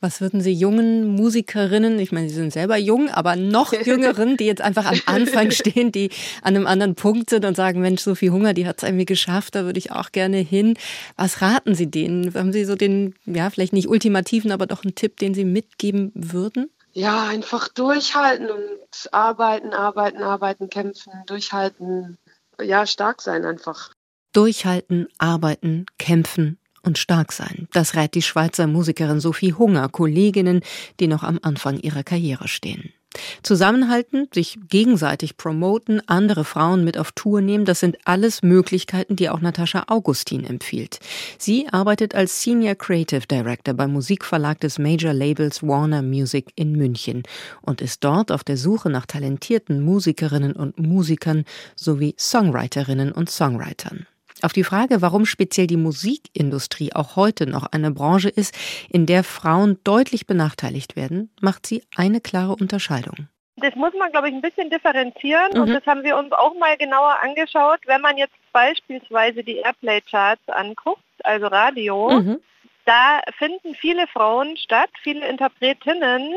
Was 0.00 0.20
würden 0.20 0.40
Sie 0.40 0.52
jungen 0.52 1.06
Musikerinnen, 1.14 1.98
ich 1.98 2.12
meine, 2.12 2.28
Sie 2.28 2.34
sind 2.34 2.52
selber 2.52 2.78
jung, 2.78 3.10
aber 3.10 3.36
noch 3.36 3.72
jüngeren, 3.84 4.36
die 4.36 4.46
jetzt 4.46 4.62
einfach 4.62 4.86
am 4.86 5.00
Anfang 5.06 5.50
stehen, 5.50 5.92
die 5.92 6.10
an 6.42 6.56
einem 6.56 6.66
anderen 6.66 6.94
Punkt 6.94 7.30
sind 7.30 7.44
und 7.44 7.56
sagen, 7.56 7.80
Mensch, 7.80 8.00
so 8.00 8.14
viel 8.14 8.32
Hunger, 8.32 8.54
die 8.54 8.66
hat 8.66 8.78
es 8.78 8.84
irgendwie 8.84 9.04
geschafft, 9.04 9.54
da 9.54 9.64
würde 9.64 9.78
ich 9.78 9.92
auch 9.92 10.12
gerne 10.12 10.38
hin. 10.38 10.74
Was 11.16 11.42
raten 11.42 11.74
Sie 11.74 11.90
denen? 11.90 12.34
Haben 12.34 12.52
Sie 12.52 12.64
so 12.64 12.74
den, 12.74 13.14
ja, 13.26 13.50
vielleicht 13.50 13.74
nicht 13.74 13.88
ultimativen, 13.88 14.50
aber 14.50 14.66
doch 14.66 14.82
einen 14.82 14.94
Tipp, 14.94 15.18
den 15.18 15.34
Sie 15.34 15.44
mitgeben 15.44 16.10
würden? 16.14 16.70
Ja, 16.92 17.28
einfach 17.28 17.68
durchhalten 17.68 18.50
und 18.50 19.12
arbeiten, 19.12 19.72
arbeiten, 19.72 20.22
arbeiten, 20.22 20.70
kämpfen, 20.70 21.12
durchhalten. 21.26 22.18
Ja, 22.60 22.86
stark 22.86 23.20
sein 23.20 23.44
einfach. 23.44 23.92
Durchhalten, 24.32 25.08
arbeiten, 25.18 25.86
kämpfen, 25.98 26.58
und 26.88 26.98
stark 26.98 27.32
sein. 27.32 27.68
Das 27.72 27.94
rät 27.94 28.14
die 28.14 28.22
Schweizer 28.22 28.66
Musikerin 28.66 29.20
Sophie 29.20 29.52
Hunger 29.52 29.88
Kolleginnen, 29.88 30.62
die 30.98 31.06
noch 31.06 31.22
am 31.22 31.38
Anfang 31.42 31.78
ihrer 31.78 32.02
Karriere 32.02 32.48
stehen. 32.48 32.92
Zusammenhalten, 33.42 34.28
sich 34.34 34.58
gegenseitig 34.68 35.36
promoten, 35.36 36.02
andere 36.06 36.44
Frauen 36.44 36.84
mit 36.84 36.98
auf 36.98 37.12
Tour 37.12 37.40
nehmen, 37.40 37.64
das 37.64 37.80
sind 37.80 37.96
alles 38.04 38.42
Möglichkeiten, 38.42 39.16
die 39.16 39.30
auch 39.30 39.40
Natascha 39.40 39.84
Augustin 39.88 40.44
empfiehlt. 40.44 40.98
Sie 41.38 41.68
arbeitet 41.68 42.14
als 42.14 42.42
Senior 42.42 42.74
Creative 42.74 43.26
Director 43.26 43.74
beim 43.74 43.92
Musikverlag 43.92 44.60
des 44.60 44.78
Major 44.78 45.12
Labels 45.12 45.62
Warner 45.62 46.02
Music 46.02 46.52
in 46.54 46.72
München 46.72 47.22
und 47.62 47.80
ist 47.80 48.04
dort 48.04 48.30
auf 48.30 48.44
der 48.44 48.56
Suche 48.56 48.90
nach 48.90 49.06
talentierten 49.06 49.82
Musikerinnen 49.82 50.52
und 50.52 50.78
Musikern 50.78 51.44
sowie 51.76 52.14
Songwriterinnen 52.18 53.12
und 53.12 53.30
Songwritern. 53.30 54.06
Auf 54.42 54.52
die 54.52 54.64
Frage, 54.64 55.02
warum 55.02 55.26
speziell 55.26 55.66
die 55.66 55.76
Musikindustrie 55.76 56.92
auch 56.92 57.16
heute 57.16 57.46
noch 57.46 57.66
eine 57.72 57.90
Branche 57.90 58.28
ist, 58.28 58.56
in 58.88 59.06
der 59.06 59.24
Frauen 59.24 59.78
deutlich 59.82 60.26
benachteiligt 60.26 60.94
werden, 60.94 61.30
macht 61.40 61.66
sie 61.66 61.82
eine 61.96 62.20
klare 62.20 62.54
Unterscheidung. 62.54 63.28
Das 63.56 63.74
muss 63.74 63.92
man, 63.98 64.12
glaube 64.12 64.28
ich, 64.28 64.34
ein 64.34 64.40
bisschen 64.40 64.70
differenzieren 64.70 65.52
mhm. 65.54 65.60
und 65.62 65.68
das 65.70 65.84
haben 65.86 66.04
wir 66.04 66.16
uns 66.16 66.30
auch 66.32 66.54
mal 66.58 66.76
genauer 66.76 67.18
angeschaut. 67.20 67.80
Wenn 67.86 68.00
man 68.00 68.16
jetzt 68.16 68.34
beispielsweise 68.52 69.42
die 69.42 69.56
Airplay-Charts 69.56 70.48
anguckt, 70.48 71.02
also 71.24 71.48
Radio, 71.48 72.10
mhm. 72.10 72.40
da 72.84 73.20
finden 73.36 73.74
viele 73.74 74.06
Frauen 74.06 74.56
statt, 74.56 74.90
viele 75.02 75.26
Interpretinnen, 75.28 76.32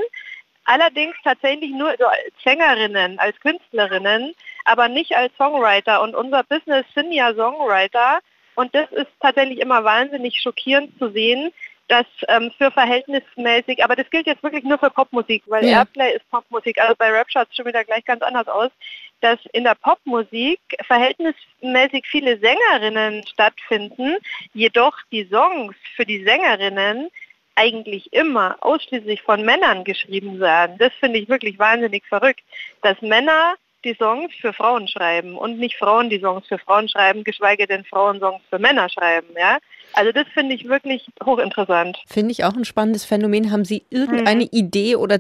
allerdings 0.72 1.16
tatsächlich 1.24 1.72
nur 1.72 1.90
als 1.90 2.34
Sängerinnen, 2.44 3.20
als 3.20 3.40
Künstlerinnen 3.40 4.34
aber 4.66 4.88
nicht 4.88 5.16
als 5.16 5.36
Songwriter. 5.38 6.02
Und 6.02 6.16
unser 6.16 6.44
Business 6.44 6.86
sind 6.94 7.12
ja 7.12 7.34
Songwriter. 7.34 8.20
Und 8.56 8.74
das 8.76 8.92
ist 8.92 9.08
tatsächlich 9.20 9.60
immer 9.60 9.84
wahnsinnig 9.84 10.40
schockierend 10.42 10.98
zu 11.00 11.10
sehen, 11.12 11.52
dass 11.88 12.06
ähm, 12.30 12.52
für 12.58 12.72
verhältnismäßig, 12.72 13.84
aber 13.84 13.96
das 13.98 14.10
gilt 14.10 14.26
jetzt 14.26 14.44
wirklich 14.44 14.64
nur 14.64 14.78
für 14.78 14.90
Popmusik, 14.90 15.44
weil 15.48 15.66
ja. 15.66 15.80
Airplay 15.80 16.16
ist 16.16 16.30
Popmusik, 16.30 16.80
also 16.80 16.96
bei 16.98 17.12
Rap 17.12 17.30
schaut 17.30 17.50
es 17.50 17.56
schon 17.56 17.66
wieder 17.66 17.84
gleich 17.84 18.06
ganz 18.06 18.22
anders 18.22 18.48
aus, 18.48 18.72
dass 19.20 19.40
in 19.52 19.66
der 19.66 19.76
Popmusik 19.76 20.60
verhältnismäßig 20.88 22.06
viele 22.10 22.40
Sängerinnen 22.40 23.28
stattfinden, 23.28 24.16
jedoch 24.54 24.98
die 25.12 25.28
Songs 25.30 25.76
für 25.96 26.06
die 26.06 26.24
Sängerinnen 26.24 27.10
eigentlich 27.56 28.12
immer 28.14 28.58
ausschließlich 28.62 29.22
von 29.22 29.44
Männern 29.44 29.84
geschrieben 29.84 30.40
werden. 30.40 30.78
Das 30.78 30.94
finde 31.00 31.20
ich 31.20 31.30
wirklich 31.30 31.60
wahnsinnig 31.60 32.06
verrückt, 32.08 32.42
dass 32.82 33.02
Männer 33.02 33.56
die 33.84 33.96
Songs 33.96 34.34
für 34.40 34.54
Frauen 34.54 34.88
schreiben 34.88 35.38
und 35.38 35.58
nicht 35.58 35.78
Frauen 35.78 36.10
die 36.10 36.20
Songs 36.20 36.48
für 36.48 36.60
Frauen 36.60 36.88
schreiben, 36.88 37.24
geschweige 37.24 37.68
denn 37.68 37.84
Frauen 37.86 38.20
Songs 38.20 38.42
für 38.50 38.60
Männer 38.60 38.90
schreiben. 38.90 39.30
Ja? 39.36 39.58
Also 39.94 40.12
das 40.12 40.28
finde 40.34 40.56
ich 40.56 40.68
wirklich 40.68 41.08
hochinteressant. 41.24 41.98
Finde 42.08 42.32
ich 42.32 42.44
auch 42.44 42.54
ein 42.54 42.66
spannendes 42.66 43.06
Phänomen. 43.06 43.52
Haben 43.52 43.66
Sie 43.66 43.84
irgendeine 43.90 44.44
mhm. 44.44 44.50
Idee 44.52 44.96
oder 44.96 45.20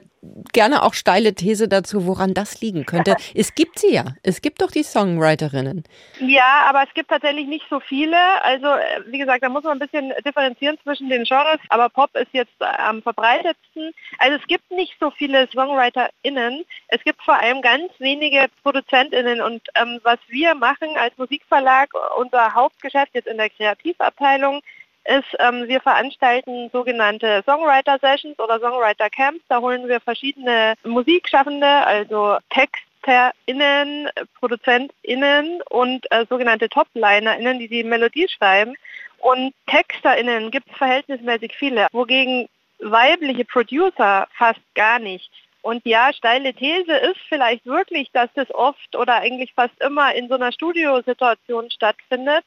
gerne 0.53 0.83
auch 0.83 0.93
steile 0.93 1.33
These 1.33 1.67
dazu, 1.67 2.05
woran 2.05 2.33
das 2.33 2.61
liegen 2.61 2.85
könnte? 2.85 3.15
es 3.35 3.55
gibt 3.55 3.79
sie 3.79 3.93
ja. 3.93 4.05
Es 4.23 4.41
gibt 4.41 4.61
doch 4.61 4.71
die 4.71 4.83
Songwriterinnen. 4.83 5.83
Ja, 6.19 6.65
aber 6.67 6.83
es 6.83 6.93
gibt 6.93 7.09
tatsächlich 7.09 7.47
nicht 7.47 7.65
so 7.69 7.79
viele. 7.79 8.17
Also 8.43 8.67
wie 9.07 9.17
gesagt, 9.17 9.43
da 9.43 9.49
muss 9.49 9.63
man 9.63 9.73
ein 9.73 9.79
bisschen 9.79 10.13
differenzieren 10.25 10.77
zwischen 10.83 11.09
den 11.09 11.23
Genres. 11.23 11.59
Aber 11.69 11.89
Pop 11.89 12.15
ist 12.15 12.33
jetzt 12.33 12.61
am 12.61 13.01
verbreitetsten. 13.01 13.93
Also 14.19 14.37
es 14.37 14.47
gibt 14.47 14.69
nicht 14.71 14.95
so 14.99 15.11
viele 15.11 15.47
SongwriterInnen. 15.51 16.65
Es 16.87 17.03
gibt 17.03 17.21
vor 17.23 17.39
allem 17.39 17.61
ganz 17.61 17.91
wenige 17.99 18.47
ProduzentInnen. 18.63 19.41
Und 19.41 19.61
ähm, 19.75 19.99
was 20.03 20.19
wir 20.27 20.55
machen 20.55 20.89
als 20.97 21.17
Musikverlag, 21.17 21.89
unser 22.17 22.53
Hauptgeschäft 22.53 23.13
jetzt 23.13 23.27
in 23.27 23.37
der 23.37 23.49
Kreativabteilung, 23.49 24.60
ist, 25.05 25.35
ähm, 25.39 25.67
wir 25.67 25.81
veranstalten 25.81 26.69
sogenannte 26.71 27.43
Songwriter-Sessions 27.45 28.37
oder 28.39 28.59
Songwriter-Camps. 28.59 29.43
Da 29.49 29.59
holen 29.59 29.87
wir 29.87 29.99
verschiedene 29.99 30.75
Musikschaffende, 30.83 31.67
also 31.67 32.37
TexterInnen, 32.49 34.09
ProduzentInnen 34.39 35.61
und 35.69 36.05
äh, 36.11 36.25
sogenannte 36.29 36.69
TopLinerInnen, 36.69 37.59
die 37.59 37.67
die 37.67 37.83
Melodie 37.83 38.27
schreiben. 38.29 38.75
Und 39.19 39.53
TexterInnen 39.67 40.51
gibt 40.51 40.69
es 40.71 40.77
verhältnismäßig 40.77 41.53
viele, 41.57 41.87
wogegen 41.91 42.47
weibliche 42.79 43.45
Producer 43.45 44.27
fast 44.37 44.61
gar 44.75 44.99
nicht. 44.99 45.29
Und 45.61 45.85
ja, 45.85 46.11
steile 46.11 46.53
These 46.55 46.91
ist 46.91 47.19
vielleicht 47.29 47.65
wirklich, 47.67 48.11
dass 48.11 48.29
das 48.33 48.49
oft 48.53 48.95
oder 48.95 49.17
eigentlich 49.17 49.53
fast 49.53 49.79
immer 49.79 50.13
in 50.15 50.27
so 50.27 50.33
einer 50.33 50.51
Studiosituation 50.51 51.69
stattfindet 51.69 52.43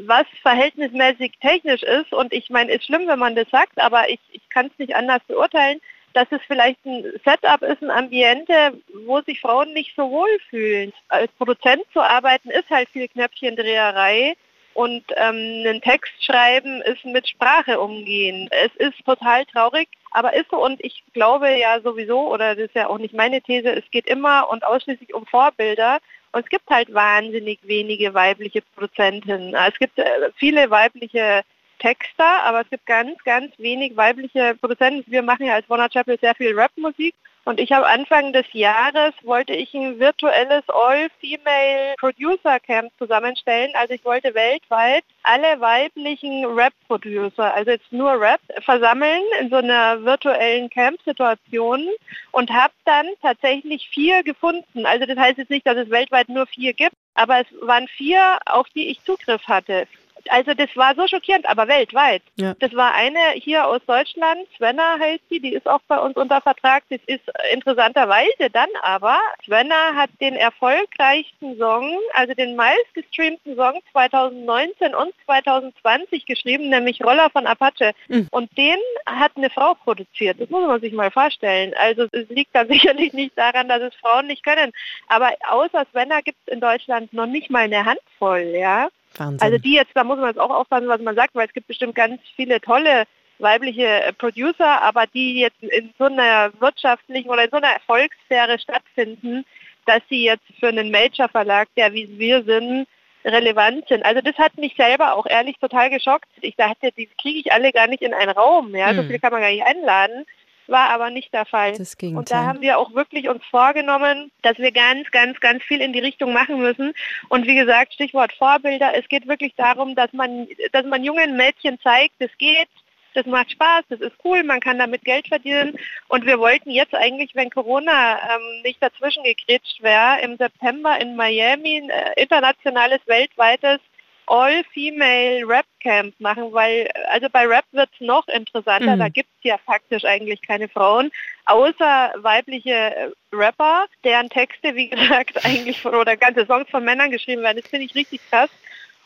was 0.00 0.26
verhältnismäßig 0.42 1.32
technisch 1.40 1.82
ist. 1.82 2.12
Und 2.12 2.32
ich 2.32 2.50
meine, 2.50 2.72
ist 2.72 2.84
schlimm, 2.84 3.06
wenn 3.06 3.18
man 3.18 3.34
das 3.34 3.48
sagt, 3.50 3.80
aber 3.80 4.08
ich, 4.08 4.20
ich 4.32 4.48
kann 4.48 4.66
es 4.66 4.78
nicht 4.78 4.94
anders 4.94 5.22
beurteilen, 5.26 5.80
dass 6.14 6.26
es 6.30 6.40
vielleicht 6.46 6.84
ein 6.86 7.04
Setup 7.24 7.62
ist, 7.62 7.82
ein 7.82 7.90
Ambiente, 7.90 8.80
wo 9.06 9.20
sich 9.22 9.40
Frauen 9.40 9.72
nicht 9.72 9.94
so 9.96 10.10
wohl 10.10 10.38
fühlen. 10.48 10.92
Als 11.08 11.30
Produzent 11.32 11.82
zu 11.92 12.00
arbeiten 12.00 12.50
ist 12.50 12.70
halt 12.70 12.88
viel 12.88 13.08
Knöpfchendreherei. 13.08 14.34
Und 14.74 15.04
ähm, 15.16 15.64
einen 15.66 15.80
Text 15.80 16.12
schreiben 16.24 16.82
ist 16.82 17.04
mit 17.04 17.28
Sprache 17.28 17.78
umgehen. 17.78 18.48
Es 18.50 18.74
ist 18.76 19.04
total 19.04 19.44
traurig, 19.46 19.88
aber 20.10 20.34
ist 20.34 20.50
so. 20.50 20.64
Und 20.64 20.84
ich 20.84 21.04
glaube 21.12 21.48
ja 21.56 21.80
sowieso, 21.80 22.32
oder 22.32 22.56
das 22.56 22.66
ist 22.66 22.74
ja 22.74 22.88
auch 22.88 22.98
nicht 22.98 23.14
meine 23.14 23.40
These, 23.40 23.70
es 23.70 23.88
geht 23.92 24.08
immer 24.08 24.50
und 24.50 24.64
ausschließlich 24.64 25.14
um 25.14 25.26
Vorbilder. 25.26 25.98
Und 26.34 26.42
es 26.42 26.50
gibt 26.50 26.68
halt 26.68 26.92
wahnsinnig 26.92 27.60
wenige 27.62 28.12
weibliche 28.12 28.60
Produzentinnen. 28.74 29.54
Es 29.54 29.78
gibt 29.78 29.96
äh, 30.00 30.32
viele 30.34 30.68
weibliche 30.68 31.42
Texter, 31.78 32.42
aber 32.42 32.62
es 32.62 32.70
gibt 32.70 32.86
ganz, 32.86 33.22
ganz 33.22 33.56
wenig 33.56 33.96
weibliche 33.96 34.56
Produzenten. 34.60 35.08
Wir 35.12 35.22
machen 35.22 35.46
ja 35.46 35.54
als 35.54 35.70
Warner 35.70 35.88
Chapel 35.88 36.18
sehr 36.18 36.34
viel 36.34 36.58
Rapmusik 36.58 37.14
Und 37.44 37.60
ich 37.60 37.72
habe 37.72 37.86
Anfang 37.86 38.32
des 38.32 38.46
Jahres 38.52 39.12
wollte 39.22 39.52
ich 39.52 39.74
ein 39.74 39.98
virtuelles 39.98 40.64
All-Female 40.68 41.94
Producer 41.98 42.58
Camp 42.58 42.90
zusammenstellen. 42.98 43.70
Also 43.74 43.92
ich 43.94 44.04
wollte 44.04 44.34
weltweit 44.34 45.04
alle 45.22 45.60
weiblichen 45.60 46.46
Rap-Producer, 46.46 47.54
also 47.54 47.70
jetzt 47.70 47.92
nur 47.92 48.18
Rap, 48.18 48.40
versammeln 48.60 49.22
in 49.40 49.50
so 49.50 49.56
einer 49.56 50.02
virtuellen 50.04 50.70
Camp-Situation 50.70 51.86
und 52.32 52.50
habe 52.50 52.72
dann 52.86 53.06
tatsächlich 53.20 53.88
vier 53.90 54.22
gefunden. 54.22 54.86
Also 54.86 55.04
das 55.04 55.18
heißt 55.18 55.38
jetzt 55.38 55.50
nicht, 55.50 55.66
dass 55.66 55.76
es 55.76 55.90
weltweit 55.90 56.30
nur 56.30 56.46
vier 56.46 56.72
gibt, 56.72 56.96
aber 57.14 57.40
es 57.40 57.46
waren 57.60 57.88
vier, 57.88 58.38
auf 58.46 58.68
die 58.70 58.88
ich 58.88 59.04
Zugriff 59.04 59.46
hatte. 59.46 59.86
Also 60.28 60.54
das 60.54 60.68
war 60.76 60.94
so 60.94 61.06
schockierend, 61.06 61.48
aber 61.48 61.68
weltweit. 61.68 62.22
Ja. 62.36 62.54
Das 62.58 62.74
war 62.74 62.94
eine 62.94 63.18
hier 63.34 63.66
aus 63.66 63.80
Deutschland, 63.86 64.46
Svenna 64.56 64.98
heißt 64.98 65.22
sie, 65.28 65.40
die 65.40 65.54
ist 65.54 65.66
auch 65.66 65.80
bei 65.88 65.98
uns 65.98 66.16
unter 66.16 66.40
Vertrag. 66.40 66.84
Das 66.90 67.00
ist 67.06 67.22
interessanterweise 67.52 68.50
dann 68.52 68.68
aber, 68.82 69.18
Svenna 69.44 69.94
hat 69.94 70.10
den 70.20 70.34
erfolgreichsten 70.34 71.58
Song, 71.58 71.98
also 72.12 72.34
den 72.34 72.56
meistgestreamten 72.56 73.56
Song 73.56 73.80
2019 73.92 74.94
und 74.94 75.12
2020 75.26 76.26
geschrieben, 76.26 76.68
nämlich 76.68 77.02
Roller 77.04 77.30
von 77.30 77.46
Apache. 77.46 77.92
Mhm. 78.08 78.28
Und 78.30 78.56
den 78.56 78.78
hat 79.06 79.32
eine 79.36 79.50
Frau 79.50 79.74
produziert. 79.74 80.40
Das 80.40 80.50
muss 80.50 80.66
man 80.66 80.80
sich 80.80 80.92
mal 80.92 81.10
vorstellen. 81.10 81.74
Also 81.76 82.06
es 82.12 82.28
liegt 82.28 82.54
dann 82.54 82.68
sicherlich 82.74 83.12
nicht 83.12 83.36
daran, 83.36 83.68
dass 83.68 83.82
es 83.82 83.94
Frauen 83.96 84.26
nicht 84.26 84.44
können. 84.44 84.72
Aber 85.08 85.30
außer 85.48 85.84
Svenna 85.90 86.20
gibt 86.20 86.38
es 86.46 86.52
in 86.52 86.60
Deutschland 86.60 87.12
noch 87.12 87.26
nicht 87.26 87.50
mal 87.50 87.64
eine 87.64 87.84
Handvoll, 87.84 88.52
ja. 88.56 88.88
Wahnsinn. 89.18 89.40
Also 89.40 89.58
die 89.58 89.74
jetzt, 89.74 89.92
da 89.94 90.04
muss 90.04 90.18
man 90.18 90.28
jetzt 90.28 90.40
auch 90.40 90.50
aufpassen, 90.50 90.88
was 90.88 91.00
man 91.00 91.14
sagt, 91.14 91.34
weil 91.34 91.46
es 91.46 91.52
gibt 91.52 91.68
bestimmt 91.68 91.94
ganz 91.94 92.20
viele 92.36 92.60
tolle 92.60 93.04
weibliche 93.38 93.86
äh, 93.86 94.12
Producer, 94.12 94.82
aber 94.82 95.06
die 95.06 95.40
jetzt 95.40 95.62
in 95.62 95.92
so 95.98 96.04
einer 96.04 96.52
wirtschaftlichen 96.60 97.28
oder 97.28 97.44
in 97.44 97.50
so 97.50 97.56
einer 97.56 97.72
Erfolgssphäre 97.72 98.58
stattfinden, 98.58 99.44
dass 99.86 100.00
sie 100.08 100.24
jetzt 100.24 100.44
für 100.58 100.68
einen 100.68 100.90
Major-Verlag, 100.90 101.68
der 101.76 101.92
wie 101.92 102.18
wir 102.18 102.42
sind, 102.44 102.86
relevant 103.24 103.88
sind. 103.88 104.04
Also 104.04 104.20
das 104.20 104.36
hat 104.36 104.56
mich 104.58 104.74
selber 104.76 105.14
auch 105.14 105.26
ehrlich 105.26 105.56
total 105.58 105.90
geschockt. 105.90 106.28
Ich 106.42 106.56
dachte, 106.56 106.92
die 106.92 107.08
kriege 107.20 107.38
ich 107.38 107.52
alle 107.52 107.72
gar 107.72 107.86
nicht 107.86 108.02
in 108.02 108.14
einen 108.14 108.30
Raum. 108.30 108.74
Ja, 108.74 108.90
hm. 108.90 108.96
so 108.96 109.02
viele 109.02 109.18
kann 109.18 109.32
man 109.32 109.40
gar 109.40 109.50
nicht 109.50 109.64
einladen 109.64 110.26
war 110.68 110.90
aber 110.90 111.10
nicht 111.10 111.32
der 111.32 111.46
Fall. 111.46 111.74
Und 112.16 112.30
da 112.30 112.44
haben 112.44 112.60
wir 112.60 112.78
auch 112.78 112.94
wirklich 112.94 113.28
uns 113.28 113.44
vorgenommen, 113.46 114.30
dass 114.42 114.58
wir 114.58 114.72
ganz, 114.72 115.10
ganz, 115.10 115.40
ganz 115.40 115.62
viel 115.62 115.80
in 115.80 115.92
die 115.92 116.00
Richtung 116.00 116.32
machen 116.32 116.58
müssen. 116.58 116.92
Und 117.28 117.46
wie 117.46 117.54
gesagt, 117.54 117.94
Stichwort 117.94 118.32
Vorbilder, 118.32 118.92
es 118.94 119.08
geht 119.08 119.26
wirklich 119.28 119.54
darum, 119.56 119.94
dass 119.94 120.12
man, 120.12 120.46
dass 120.72 120.84
man 120.84 121.04
jungen 121.04 121.36
Mädchen 121.36 121.78
zeigt, 121.80 122.14
es 122.18 122.30
geht, 122.38 122.68
das 123.14 123.26
macht 123.26 123.52
Spaß, 123.52 123.84
das 123.88 124.00
ist 124.00 124.16
cool, 124.24 124.42
man 124.42 124.60
kann 124.60 124.78
damit 124.78 125.04
Geld 125.04 125.28
verdienen. 125.28 125.76
Und 126.08 126.26
wir 126.26 126.38
wollten 126.38 126.70
jetzt 126.70 126.94
eigentlich, 126.94 127.34
wenn 127.34 127.50
Corona 127.50 128.18
ähm, 128.18 128.62
nicht 128.62 128.82
dazwischen 128.82 129.22
gekretscht 129.22 129.82
wäre, 129.82 130.20
im 130.22 130.36
September 130.36 131.00
in 131.00 131.16
Miami 131.16 131.78
ein 131.78 131.90
äh, 131.90 132.20
internationales, 132.20 133.00
weltweites 133.06 133.80
All-Female 134.26 135.46
Rap 135.46 135.66
Camp 135.80 136.18
machen, 136.18 136.52
weil 136.52 136.88
also 137.10 137.28
bei 137.30 137.46
Rap 137.46 137.64
wird 137.72 137.90
es 137.92 138.00
noch 138.00 138.26
interessanter, 138.28 138.96
mhm. 138.96 139.00
da 139.00 139.08
gibt 139.08 139.28
es 139.38 139.44
ja 139.44 139.58
faktisch 139.58 140.04
eigentlich 140.04 140.40
keine 140.42 140.68
Frauen, 140.68 141.10
außer 141.46 142.14
weibliche 142.16 142.70
äh, 142.70 143.10
Rapper, 143.32 143.86
deren 144.02 144.30
Texte, 144.30 144.74
wie 144.74 144.88
gesagt, 144.90 145.44
eigentlich 145.44 145.80
von, 145.80 145.94
oder 145.94 146.16
ganze 146.16 146.46
Songs 146.46 146.68
von 146.70 146.84
Männern 146.84 147.10
geschrieben 147.10 147.42
werden. 147.42 147.60
Das 147.60 147.70
finde 147.70 147.86
ich 147.86 147.94
richtig 147.94 148.20
krass. 148.30 148.50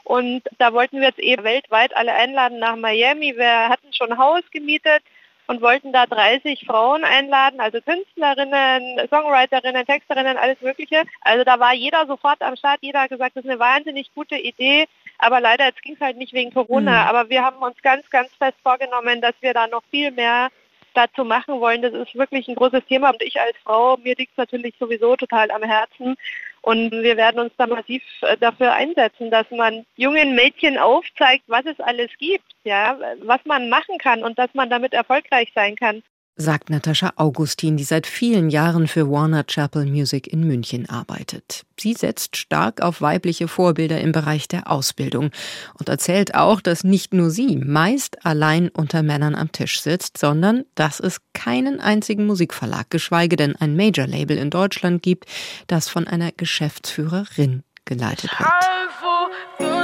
Und 0.04 0.42
da 0.58 0.72
wollten 0.72 1.00
wir 1.00 1.08
jetzt 1.08 1.18
eben 1.18 1.44
weltweit 1.44 1.94
alle 1.94 2.14
einladen 2.14 2.58
nach 2.58 2.76
Miami. 2.76 3.36
Wir 3.36 3.68
hatten 3.68 3.92
schon 3.92 4.12
ein 4.12 4.18
Haus 4.18 4.42
gemietet 4.50 5.02
und 5.48 5.62
wollten 5.62 5.92
da 5.92 6.06
30 6.06 6.64
Frauen 6.66 7.04
einladen, 7.04 7.58
also 7.58 7.80
Künstlerinnen, 7.80 9.08
Songwriterinnen, 9.08 9.86
Texterinnen, 9.86 10.36
alles 10.36 10.60
Mögliche. 10.60 11.04
Also 11.22 11.42
da 11.42 11.58
war 11.58 11.72
jeder 11.72 12.06
sofort 12.06 12.42
am 12.42 12.54
Start, 12.56 12.78
jeder 12.82 13.02
hat 13.02 13.10
gesagt, 13.10 13.34
das 13.34 13.44
ist 13.44 13.50
eine 13.50 13.58
wahnsinnig 13.58 14.14
gute 14.14 14.36
Idee. 14.36 14.86
Aber 15.18 15.40
leider, 15.40 15.66
jetzt 15.66 15.82
ging 15.82 15.94
es 15.94 16.00
halt 16.00 16.16
nicht 16.16 16.32
wegen 16.32 16.52
Corona. 16.52 17.02
Mhm. 17.02 17.08
Aber 17.08 17.28
wir 17.28 17.42
haben 17.42 17.58
uns 17.58 17.80
ganz, 17.82 18.08
ganz 18.10 18.32
fest 18.34 18.56
vorgenommen, 18.62 19.20
dass 19.20 19.34
wir 19.40 19.52
da 19.52 19.66
noch 19.66 19.82
viel 19.90 20.10
mehr 20.10 20.48
dazu 20.94 21.24
machen 21.24 21.60
wollen. 21.60 21.82
Das 21.82 21.92
ist 21.92 22.14
wirklich 22.14 22.48
ein 22.48 22.54
großes 22.54 22.84
Thema. 22.86 23.10
Und 23.10 23.22
ich 23.22 23.40
als 23.40 23.56
Frau, 23.64 23.96
mir 23.98 24.14
liegt 24.16 24.32
es 24.32 24.38
natürlich 24.38 24.74
sowieso 24.78 25.16
total 25.16 25.50
am 25.50 25.62
Herzen. 25.62 26.16
Und 26.62 26.90
wir 26.90 27.16
werden 27.16 27.40
uns 27.40 27.52
da 27.56 27.66
massiv 27.66 28.02
äh, 28.22 28.36
dafür 28.36 28.72
einsetzen, 28.72 29.30
dass 29.30 29.48
man 29.50 29.86
jungen 29.96 30.34
Mädchen 30.34 30.78
aufzeigt, 30.78 31.44
was 31.46 31.66
es 31.66 31.78
alles 31.80 32.10
gibt, 32.18 32.52
ja, 32.64 32.98
was 33.22 33.40
man 33.44 33.68
machen 33.68 33.98
kann 33.98 34.24
und 34.24 34.38
dass 34.38 34.52
man 34.54 34.68
damit 34.68 34.92
erfolgreich 34.92 35.52
sein 35.54 35.76
kann 35.76 36.02
sagt 36.38 36.70
Natascha 36.70 37.12
Augustin, 37.16 37.76
die 37.76 37.84
seit 37.84 38.06
vielen 38.06 38.48
Jahren 38.48 38.86
für 38.86 39.10
Warner 39.10 39.44
Chapel 39.44 39.84
Music 39.86 40.26
in 40.28 40.46
München 40.46 40.88
arbeitet. 40.88 41.64
Sie 41.78 41.94
setzt 41.94 42.36
stark 42.36 42.80
auf 42.80 43.00
weibliche 43.02 43.48
Vorbilder 43.48 44.00
im 44.00 44.12
Bereich 44.12 44.46
der 44.46 44.70
Ausbildung 44.70 45.30
und 45.78 45.88
erzählt 45.88 46.34
auch, 46.36 46.60
dass 46.60 46.84
nicht 46.84 47.12
nur 47.12 47.30
sie 47.30 47.56
meist 47.56 48.24
allein 48.24 48.68
unter 48.68 49.02
Männern 49.02 49.34
am 49.34 49.50
Tisch 49.50 49.80
sitzt, 49.80 50.16
sondern 50.16 50.64
dass 50.76 51.00
es 51.00 51.18
keinen 51.34 51.80
einzigen 51.80 52.24
Musikverlag, 52.26 52.88
geschweige 52.88 53.36
denn 53.36 53.56
ein 53.56 53.76
Major-Label 53.76 54.38
in 54.38 54.50
Deutschland 54.50 55.02
gibt, 55.02 55.26
das 55.66 55.88
von 55.88 56.06
einer 56.06 56.30
Geschäftsführerin 56.30 57.64
geleitet 57.84 58.30
wird. 58.38 59.77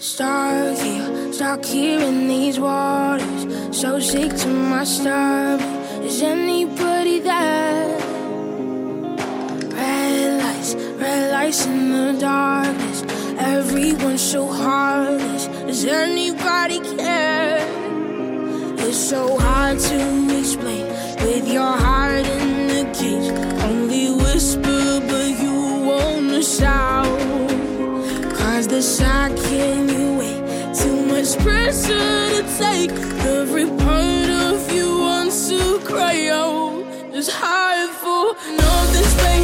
Stuck 0.00 0.78
here, 0.78 1.32
stuck 1.32 1.64
here 1.64 2.00
in 2.00 2.28
these 2.28 2.60
waters. 2.60 3.48
So 3.76 3.98
sick 3.98 4.32
to 4.32 4.48
my 4.48 4.84
stomach. 4.84 5.60
Is 6.04 6.22
anybody 6.22 7.18
there? 7.18 7.98
Red 9.74 10.40
lights, 10.40 10.76
red 10.76 11.32
lights 11.32 11.66
in 11.66 11.90
the 11.90 12.16
darkness. 12.20 13.02
Everyone's 13.40 14.22
so 14.22 14.46
heartless. 14.46 15.48
Does 15.66 15.84
anybody 15.84 16.78
care? 16.96 17.58
It's 18.78 18.96
so 18.96 19.36
hard 19.36 19.80
to 19.80 20.38
explain 20.38 20.86
with 21.24 21.52
your 21.52 21.72
heart 21.76 22.24
in 22.24 22.68
the 22.68 22.84
cage. 22.96 23.32
Only 23.64 24.12
whisper, 24.12 25.00
but 25.08 25.28
you 25.42 25.86
wanna 25.88 26.40
shout. 26.40 27.67
The 28.78 28.84
shock 28.84 29.36
can 29.50 29.88
you 29.88 30.18
wait? 30.20 30.72
Too 30.72 31.04
much 31.06 31.36
pressure 31.38 32.30
to 32.30 32.42
take. 32.58 32.92
Every 33.26 33.66
part 33.66 34.30
of 34.30 34.72
you 34.72 35.00
wants 35.00 35.48
to 35.48 35.80
cry 35.80 36.28
out. 36.28 36.84
It's 37.12 37.28
hard 37.28 37.90
for 37.90 38.36
nothing 38.54 39.37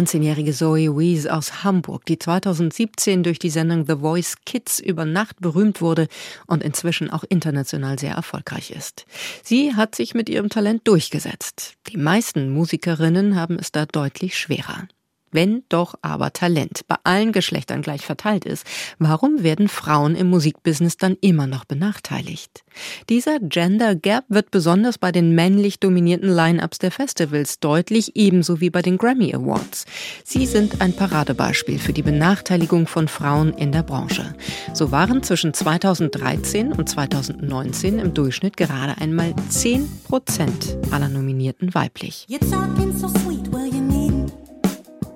19-jährige 0.00 0.52
Zoe 0.52 0.96
Wees 0.96 1.26
aus 1.26 1.62
Hamburg, 1.62 2.06
die 2.06 2.18
2017 2.18 3.22
durch 3.22 3.38
die 3.38 3.50
Sendung 3.50 3.84
The 3.86 3.96
Voice 3.96 4.36
Kids 4.46 4.80
über 4.80 5.04
Nacht 5.04 5.40
berühmt 5.40 5.82
wurde 5.82 6.08
und 6.46 6.62
inzwischen 6.62 7.10
auch 7.10 7.24
international 7.28 7.98
sehr 7.98 8.14
erfolgreich 8.14 8.70
ist. 8.70 9.04
Sie 9.42 9.74
hat 9.74 9.94
sich 9.94 10.14
mit 10.14 10.30
ihrem 10.30 10.48
Talent 10.48 10.88
durchgesetzt. 10.88 11.74
Die 11.88 11.98
meisten 11.98 12.50
Musikerinnen 12.50 13.36
haben 13.36 13.58
es 13.58 13.72
da 13.72 13.84
deutlich 13.84 14.38
schwerer. 14.38 14.88
Wenn 15.32 15.62
doch 15.68 15.94
aber 16.02 16.32
Talent 16.32 16.82
bei 16.88 16.96
allen 17.04 17.32
Geschlechtern 17.32 17.82
gleich 17.82 18.04
verteilt 18.04 18.44
ist, 18.44 18.66
warum 18.98 19.42
werden 19.42 19.68
Frauen 19.68 20.16
im 20.16 20.28
Musikbusiness 20.28 20.96
dann 20.96 21.16
immer 21.20 21.46
noch 21.46 21.64
benachteiligt? 21.64 22.64
Dieser 23.08 23.38
Gender 23.40 23.94
Gap 23.94 24.24
wird 24.28 24.50
besonders 24.50 24.98
bei 24.98 25.12
den 25.12 25.34
männlich 25.34 25.78
dominierten 25.78 26.28
Line-ups 26.28 26.78
der 26.78 26.90
Festivals 26.90 27.60
deutlich, 27.60 28.16
ebenso 28.16 28.60
wie 28.60 28.70
bei 28.70 28.82
den 28.82 28.98
Grammy 28.98 29.34
Awards. 29.34 29.86
Sie 30.24 30.46
sind 30.46 30.80
ein 30.80 30.94
Paradebeispiel 30.94 31.78
für 31.78 31.92
die 31.92 32.02
Benachteiligung 32.02 32.86
von 32.86 33.08
Frauen 33.08 33.54
in 33.54 33.72
der 33.72 33.82
Branche. 33.82 34.34
So 34.74 34.90
waren 34.90 35.22
zwischen 35.22 35.54
2013 35.54 36.72
und 36.72 36.88
2019 36.88 37.98
im 37.98 38.14
Durchschnitt 38.14 38.56
gerade 38.56 39.00
einmal 39.00 39.34
10 39.48 39.88
Prozent 40.04 40.76
aller 40.90 41.08
Nominierten 41.08 41.74
weiblich. 41.74 42.26
You're 42.28 43.39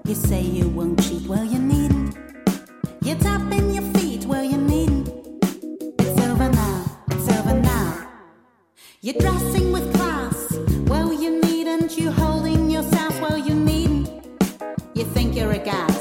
You 0.07 0.15
say 0.15 0.43
you 0.43 0.69
won't 0.69 1.03
cheat, 1.03 1.27
well, 1.27 1.47
you 1.47 1.59
needn't. 1.59 2.15
You're 3.01 3.17
tapping 3.17 3.71
your 3.73 3.85
feet, 3.95 4.27
well, 4.27 4.45
you 4.45 4.59
needn't. 4.59 5.09
It's 5.99 6.21
over 6.21 6.51
now, 6.51 6.85
it's 7.11 7.29
over 7.39 7.55
now. 7.55 8.07
You're 9.01 9.15
dressing 9.15 9.73
with 9.73 9.95
class, 9.95 10.59
well, 10.89 11.11
you 11.11 11.41
needn't. 11.41 11.97
You 11.97 12.11
holding 12.11 12.69
yourself, 12.69 13.19
well, 13.23 13.39
you 13.39 13.55
needn't. 13.55 14.11
You 14.95 15.05
think 15.05 15.35
you're 15.35 15.53
a 15.53 15.59
guy. 15.59 15.94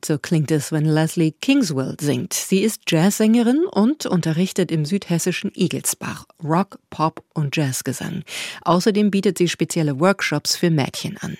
Needn't, 0.00 0.04
so 0.04 0.18
klingt 0.18 0.50
es, 0.50 0.72
wenn 0.72 0.84
Leslie 0.84 1.32
Kingswell 1.32 1.96
singt. 2.00 2.32
Sie 2.32 2.62
ist 2.62 2.82
Jazzsängerin 2.88 3.64
und 3.70 4.06
unterrichtet 4.06 4.70
im 4.70 4.84
südhessischen 4.84 5.52
Igelsbach 5.54 6.26
Rock, 6.42 6.78
Pop 6.90 7.22
und 7.34 7.56
Jazzgesang. 7.56 8.24
Außerdem 8.64 9.10
bietet 9.10 9.38
sie 9.38 9.48
spezielle 9.48 9.98
Workshops 10.00 10.56
für 10.56 10.70
Mädchen 10.70 11.16
an. 11.20 11.36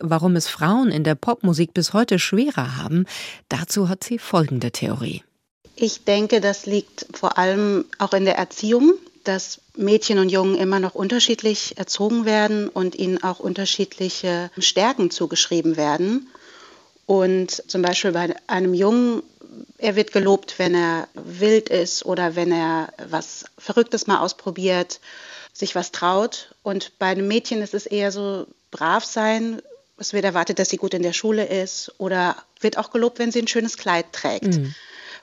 Warum 0.00 0.36
es 0.36 0.48
Frauen 0.48 0.90
in 0.90 1.04
der 1.04 1.14
Popmusik 1.14 1.72
bis 1.72 1.92
heute 1.94 2.18
schwerer 2.18 2.76
haben, 2.76 3.06
dazu 3.48 3.88
hat 3.88 4.04
sie 4.04 4.18
folgende 4.18 4.70
Theorie. 4.70 5.22
Ich 5.76 6.04
denke, 6.04 6.40
das 6.40 6.66
liegt 6.66 7.06
vor 7.14 7.38
allem 7.38 7.86
auch 7.98 8.12
in 8.12 8.26
der 8.26 8.36
Erziehung, 8.36 8.92
dass 9.24 9.60
Mädchen 9.74 10.18
und 10.18 10.28
Jungen 10.28 10.54
immer 10.54 10.80
noch 10.80 10.94
unterschiedlich 10.94 11.78
erzogen 11.78 12.26
werden 12.26 12.68
und 12.68 12.94
ihnen 12.94 13.22
auch 13.22 13.40
unterschiedliche 13.40 14.50
Stärken 14.58 15.10
zugeschrieben 15.10 15.78
werden. 15.78 16.28
Und 17.06 17.62
zum 17.70 17.82
Beispiel 17.82 18.12
bei 18.12 18.34
einem 18.46 18.74
Jungen, 18.74 19.22
er 19.78 19.96
wird 19.96 20.12
gelobt, 20.12 20.58
wenn 20.58 20.74
er 20.74 21.08
wild 21.14 21.68
ist 21.68 22.04
oder 22.04 22.34
wenn 22.36 22.50
er 22.52 22.92
was 23.08 23.44
Verrücktes 23.58 24.06
mal 24.06 24.20
ausprobiert, 24.20 25.00
sich 25.52 25.74
was 25.74 25.92
traut. 25.92 26.54
Und 26.62 26.98
bei 26.98 27.06
einem 27.06 27.28
Mädchen 27.28 27.62
ist 27.62 27.74
es 27.74 27.86
eher 27.86 28.10
so 28.10 28.46
brav 28.70 29.04
sein. 29.04 29.60
Es 29.98 30.12
wird 30.12 30.24
erwartet, 30.24 30.58
dass 30.58 30.70
sie 30.70 30.76
gut 30.76 30.94
in 30.94 31.02
der 31.02 31.12
Schule 31.12 31.44
ist 31.46 31.92
oder 31.98 32.36
wird 32.60 32.78
auch 32.78 32.90
gelobt, 32.90 33.18
wenn 33.18 33.30
sie 33.30 33.40
ein 33.40 33.48
schönes 33.48 33.76
Kleid 33.76 34.06
trägt. 34.12 34.56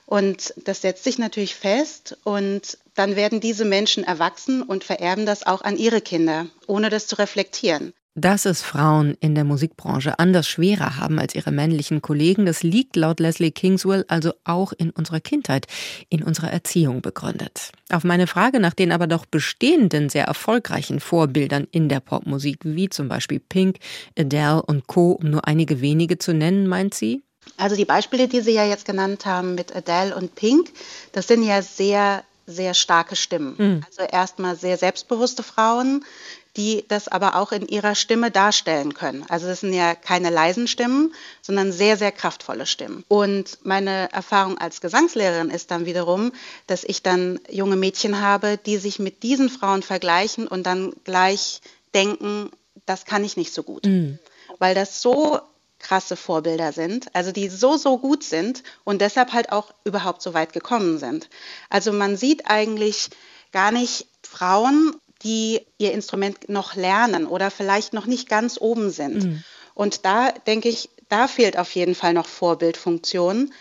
Und 0.06 0.54
das 0.56 0.82
setzt 0.82 1.04
sich 1.04 1.18
natürlich 1.18 1.54
fest 1.54 2.16
und 2.24 2.78
dann 2.94 3.16
werden 3.16 3.40
diese 3.40 3.64
Menschen 3.64 4.04
erwachsen 4.04 4.62
und 4.62 4.84
vererben 4.84 5.26
das 5.26 5.46
auch 5.46 5.62
an 5.62 5.76
ihre 5.76 6.00
Kinder, 6.00 6.46
ohne 6.66 6.90
das 6.90 7.06
zu 7.06 7.16
reflektieren. 7.18 7.94
Dass 8.14 8.44
es 8.44 8.60
Frauen 8.60 9.16
in 9.20 9.34
der 9.34 9.44
Musikbranche 9.44 10.18
anders 10.18 10.46
schwerer 10.46 10.98
haben 10.98 11.18
als 11.18 11.34
ihre 11.34 11.50
männlichen 11.50 12.02
Kollegen, 12.02 12.44
das 12.44 12.62
liegt 12.62 12.94
laut 12.94 13.20
Leslie 13.20 13.52
Kingswell 13.52 14.04
also 14.06 14.34
auch 14.44 14.74
in 14.74 14.90
unserer 14.90 15.20
Kindheit, 15.20 15.66
in 16.10 16.22
unserer 16.22 16.52
Erziehung 16.52 17.00
begründet. 17.00 17.72
Auf 17.90 18.04
meine 18.04 18.26
Frage 18.26 18.60
nach 18.60 18.74
den 18.74 18.92
aber 18.92 19.06
doch 19.06 19.24
bestehenden, 19.24 20.10
sehr 20.10 20.26
erfolgreichen 20.26 21.00
Vorbildern 21.00 21.66
in 21.70 21.88
der 21.88 22.00
Popmusik, 22.00 22.58
wie 22.64 22.90
zum 22.90 23.08
Beispiel 23.08 23.40
Pink, 23.40 23.78
Adele 24.18 24.62
und 24.62 24.86
Co., 24.86 25.12
um 25.12 25.30
nur 25.30 25.48
einige 25.48 25.80
wenige 25.80 26.18
zu 26.18 26.34
nennen, 26.34 26.66
meint 26.66 26.92
sie, 26.92 27.22
Also 27.56 27.76
die 27.76 27.86
Beispiele, 27.86 28.28
die 28.28 28.40
Sie 28.40 28.52
ja 28.52 28.66
jetzt 28.66 28.84
genannt 28.84 29.24
haben 29.24 29.54
mit 29.54 29.74
Adele 29.74 30.14
und 30.14 30.34
Pink, 30.34 30.70
das 31.12 31.28
sind 31.28 31.44
ja 31.44 31.62
sehr, 31.62 32.24
sehr 32.46 32.74
starke 32.74 33.16
Stimmen. 33.16 33.84
Also 33.86 34.02
erstmal 34.02 34.56
sehr 34.56 34.76
selbstbewusste 34.76 35.42
Frauen, 35.42 36.04
die 36.56 36.84
das 36.88 37.08
aber 37.08 37.36
auch 37.36 37.52
in 37.52 37.66
ihrer 37.66 37.94
Stimme 37.94 38.30
darstellen 38.30 38.94
können. 38.94 39.24
Also 39.28 39.46
das 39.46 39.60
sind 39.60 39.72
ja 39.72 39.94
keine 39.94 40.30
leisen 40.30 40.68
Stimmen, 40.68 41.14
sondern 41.40 41.72
sehr, 41.72 41.96
sehr 41.96 42.12
kraftvolle 42.12 42.66
Stimmen. 42.66 43.04
Und 43.08 43.58
meine 43.64 44.12
Erfahrung 44.12 44.58
als 44.58 44.80
Gesangslehrerin 44.80 45.50
ist 45.50 45.70
dann 45.70 45.86
wiederum, 45.86 46.32
dass 46.66 46.84
ich 46.84 47.02
dann 47.02 47.40
junge 47.48 47.76
Mädchen 47.76 48.20
habe, 48.20 48.58
die 48.58 48.76
sich 48.76 48.98
mit 48.98 49.22
diesen 49.22 49.48
Frauen 49.48 49.82
vergleichen 49.82 50.46
und 50.46 50.64
dann 50.64 50.92
gleich 51.04 51.62
denken, 51.94 52.50
das 52.84 53.04
kann 53.04 53.24
ich 53.24 53.36
nicht 53.36 53.54
so 53.54 53.62
gut. 53.62 53.86
Weil 54.58 54.74
das 54.74 55.00
so 55.00 55.40
krasse 55.78 56.16
Vorbilder 56.16 56.72
sind, 56.72 57.14
also 57.14 57.32
die 57.32 57.48
so, 57.48 57.76
so 57.76 57.98
gut 57.98 58.22
sind 58.22 58.62
und 58.84 59.00
deshalb 59.00 59.32
halt 59.32 59.50
auch 59.52 59.74
überhaupt 59.84 60.22
so 60.22 60.32
weit 60.32 60.52
gekommen 60.52 60.98
sind. 60.98 61.28
Also 61.70 61.92
man 61.92 62.16
sieht 62.16 62.48
eigentlich 62.48 63.10
gar 63.52 63.72
nicht 63.72 64.06
Frauen, 64.22 64.94
die 65.24 65.60
ihr 65.78 65.92
Instrument 65.92 66.48
noch 66.48 66.74
lernen 66.74 67.26
oder 67.26 67.50
vielleicht 67.50 67.92
noch 67.92 68.06
nicht 68.06 68.28
ganz 68.28 68.58
oben 68.60 68.90
sind. 68.90 69.42
Und 69.74 70.04
da 70.04 70.32
denke 70.32 70.68
ich, 70.68 70.90
da 71.08 71.28
fehlt 71.28 71.58
auf 71.58 71.70
jeden 71.74 71.94
Fall 71.94 72.14
noch 72.14 72.26
Vorbildfunktion, 72.26 73.52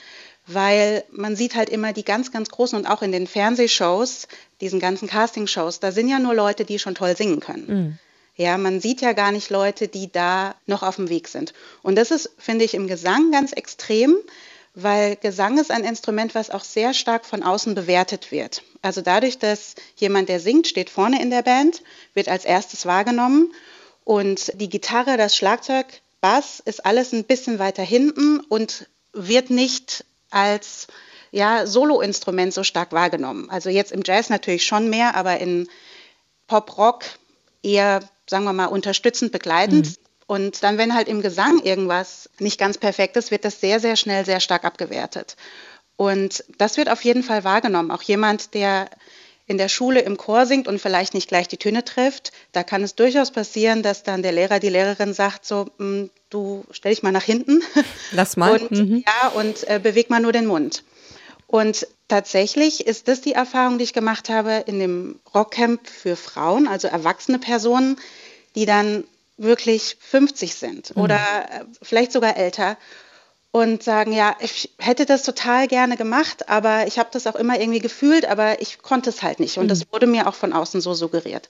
weil 0.48 1.04
man 1.12 1.36
sieht 1.36 1.56
halt 1.56 1.70
immer 1.70 1.94
die 1.94 2.04
ganz, 2.04 2.32
ganz 2.32 2.50
großen 2.50 2.78
und 2.78 2.86
auch 2.86 3.02
in 3.02 3.12
den 3.12 3.28
Fernsehshows, 3.28 4.28
diesen 4.60 4.80
ganzen 4.80 5.08
Castingshows, 5.08 5.80
da 5.80 5.92
sind 5.92 6.10
ja 6.10 6.20
nur 6.20 6.34
Leute, 6.34 6.66
die 6.66 6.80
schon 6.80 6.96
toll 6.96 7.16
singen 7.16 7.40
können. 7.40 7.68
Ja, 8.36 8.58
man 8.58 8.80
sieht 8.80 9.02
ja 9.02 9.14
gar 9.14 9.32
nicht 9.32 9.50
Leute, 9.50 9.88
die 9.88 10.12
da 10.12 10.56
noch 10.66 10.84
auf 10.84 10.96
dem 10.96 11.10
Weg 11.10 11.28
sind. 11.28 11.54
Und 11.84 11.96
das 11.96 12.12
ist, 12.12 12.32
finde 12.38 12.66
ich, 12.66 12.74
im 12.74 12.88
Gesang 12.88 13.32
ganz 13.32 13.52
extrem, 13.52 14.16
weil 14.74 15.16
Gesang 15.18 15.58
ist 15.58 15.72
ein 15.72 15.84
Instrument, 15.84 16.34
was 16.34 16.50
auch 16.50 16.64
sehr 16.64 16.94
stark 16.94 17.26
von 17.26 17.44
außen 17.44 17.76
bewertet 17.76 18.32
wird. 18.32 18.64
Also 18.82 19.02
dadurch, 19.02 19.38
dass 19.38 19.76
jemand, 19.96 20.30
der 20.30 20.40
singt, 20.40 20.68
steht 20.68 20.90
vorne 20.90 21.22
in 21.22 21.30
der 21.30 21.42
Band, 21.42 21.84
wird 22.14 22.30
als 22.30 22.46
erstes 22.46 22.86
wahrgenommen 22.86 23.54
und 24.04 24.52
die 24.56 24.70
Gitarre, 24.70 25.18
das 25.18 25.36
Schlagzeug, 25.36 25.86
Bass 26.22 26.62
ist 26.64 26.86
alles 26.86 27.14
ein 27.14 27.24
bisschen 27.24 27.60
weiter 27.60 27.84
hinten 27.84 28.40
und 28.40 28.88
wird 29.14 29.50
nicht 29.50 30.06
als 30.30 30.88
ja, 31.32 31.66
Soloinstrument 31.66 32.54
so 32.54 32.64
stark 32.64 32.92
wahrgenommen. 32.92 33.50
Also 33.50 33.70
jetzt 33.70 33.92
im 33.92 34.02
Jazz 34.06 34.30
natürlich 34.30 34.66
schon 34.66 34.90
mehr, 34.90 35.16
aber 35.16 35.40
in 35.40 35.68
Pop, 36.48 36.78
Rock 36.78 37.06
eher, 37.64 38.02
sagen 38.30 38.44
wir 38.44 38.54
mal, 38.54 38.66
unterstützend, 38.66 39.32
begleitend. 39.32 39.88
Und 40.32 40.64
dann, 40.64 40.78
wenn 40.78 40.96
halt 40.96 41.10
im 41.10 41.22
Gesang 41.22 41.62
irgendwas 41.62 42.30
nicht 42.40 42.58
ganz 42.58 42.78
perfekt 42.78 43.18
ist, 43.18 43.32
wird 43.32 43.44
das 43.44 43.60
sehr, 43.60 43.82
sehr 43.82 43.98
schnell 43.98 44.24
sehr 44.26 44.40
stark 44.40 44.64
abgewertet. 44.64 45.36
Und 45.98 46.46
das 46.58 46.78
wird 46.78 46.90
auf 46.90 47.04
jeden 47.04 47.22
Fall 47.22 47.44
wahrgenommen. 47.44 47.92
Auch 47.92 48.02
jemand, 48.02 48.54
der 48.54 48.90
in 49.46 49.58
der 49.58 49.68
Schule 49.68 50.00
im 50.00 50.16
Chor 50.16 50.46
singt 50.46 50.70
und 50.70 50.80
vielleicht 50.80 51.16
nicht 51.16 51.28
gleich 51.28 51.50
die 51.50 51.58
Töne 51.58 51.84
trifft, 51.84 52.32
da 52.54 52.64
kann 52.64 52.82
es 52.82 52.96
durchaus 52.96 53.32
passieren, 53.32 53.84
dass 53.84 54.04
dann 54.04 54.24
der 54.24 54.32
Lehrer, 54.32 54.62
die 54.62 54.70
Lehrerin 54.70 55.14
sagt 55.14 55.46
so, 55.46 55.68
"Mm, 55.80 56.06
du 56.30 56.64
stell 56.72 56.94
dich 56.94 57.04
mal 57.04 57.12
nach 57.12 57.26
hinten 57.26 57.62
Lass 58.12 58.38
mal. 58.38 58.54
und 58.54 58.72
Mhm. 58.72 59.04
ja 59.06 59.28
und 59.32 59.68
äh, 59.68 59.82
beweg 59.84 60.10
mal 60.10 60.22
nur 60.22 60.32
den 60.32 60.46
Mund. 60.46 60.86
Und 61.46 61.86
tatsächlich 62.08 62.88
ist 62.88 63.10
das 63.10 63.20
die 63.20 63.34
Erfahrung, 63.34 63.80
die 63.80 63.84
ich 63.84 63.92
gemacht 63.92 64.30
habe 64.30 64.64
in 64.66 64.80
dem 64.80 65.20
Rockcamp 65.36 65.86
für 65.90 66.16
Frauen, 66.16 66.70
also 66.70 66.88
erwachsene 66.88 67.38
Personen, 67.38 67.98
die 68.56 68.66
dann 68.66 69.04
wirklich 69.38 69.98
50 70.00 70.56
sind 70.56 70.94
oder 70.96 71.16
äh, 71.18 71.66
vielleicht 71.82 72.12
sogar 72.12 72.38
älter 72.38 72.78
und 73.52 73.84
sagen, 73.84 74.14
ja, 74.14 74.36
ich 74.40 74.74
hätte 74.78 75.06
das 75.06 75.24
total 75.24 75.68
gerne 75.68 75.98
gemacht, 75.98 76.48
aber 76.50 76.88
ich 76.88 76.98
habe 77.00 77.10
das 77.12 77.28
auch 77.28 77.36
immer 77.36 77.60
irgendwie 77.60 77.80
gefühlt, 77.80 78.26
aber 78.26 78.62
ich 78.62 78.82
konnte 78.82 79.10
es 79.10 79.24
halt 79.24 79.40
nicht. 79.40 79.58
Und 79.58 79.68
das 79.68 79.92
wurde 79.92 80.08
mir 80.08 80.28
auch 80.28 80.36
von 80.36 80.54
außen 80.54 80.80
so 80.80 80.94
suggeriert. 80.94 81.50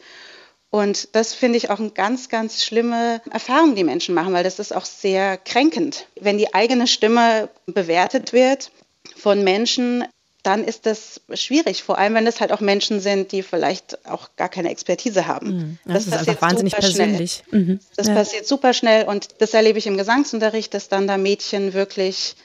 Und 0.72 1.15
das 1.15 1.34
finde 1.34 1.58
ich 1.58 1.70
auch 1.70 1.80
eine 1.80 1.91
ganz, 1.91 2.30
ganz 2.30 2.63
schlimme 2.63 3.22
Erfahrung, 3.30 3.76
die 3.76 3.84
Menschen 3.84 4.15
machen, 4.15 4.34
weil 4.34 4.46
das 4.46 4.58
ist 4.58 4.74
auch 4.74 4.86
sehr 4.86 5.38
kränkend. 5.38 6.08
Wenn 6.20 6.38
die 6.38 6.54
eigene 6.54 6.88
Stimme 6.88 7.50
bewertet 7.65 8.32
wird 8.34 8.72
von 9.17 9.44
Menschen, 9.44 10.06
dann 10.44 10.64
ist 10.64 10.86
das 10.86 11.22
schwierig, 11.34 11.84
vor 11.84 11.98
allem 11.98 12.16
wenn 12.16 12.26
es 12.26 12.40
halt 12.40 12.52
auch 12.52 12.62
Menschen 12.62 13.00
sind, 13.00 13.32
die 13.32 13.44
vielleicht 13.44 14.06
auch 14.08 14.30
gar 14.36 14.50
keine 14.50 14.70
Expertise 14.72 15.28
haben. 15.28 15.80
Ja, 15.86 15.94
das, 15.94 16.08
ist 16.08 16.14
einfach 16.14 16.26
passiert 16.26 16.42
wahnsinnig 16.42 16.74
super 16.74 16.88
schnell. 16.88 17.08
persönlich. 17.08 17.44
Mhm. 17.52 17.80
Das 17.96 18.08
Ja. 18.08 18.14
passiert 18.16 18.48
super 18.48 18.74
schnell 18.74 19.08
und 19.08 19.28
das 19.40 19.54
erlebe 19.54 19.78
ich 19.78 19.88
im 19.88 19.98
Gesangsunterricht, 19.98 20.74
dass 20.74 20.90
dann 20.90 21.08
da 21.08 21.18
Mädchen 21.18 21.74
wirklich 21.74 22.36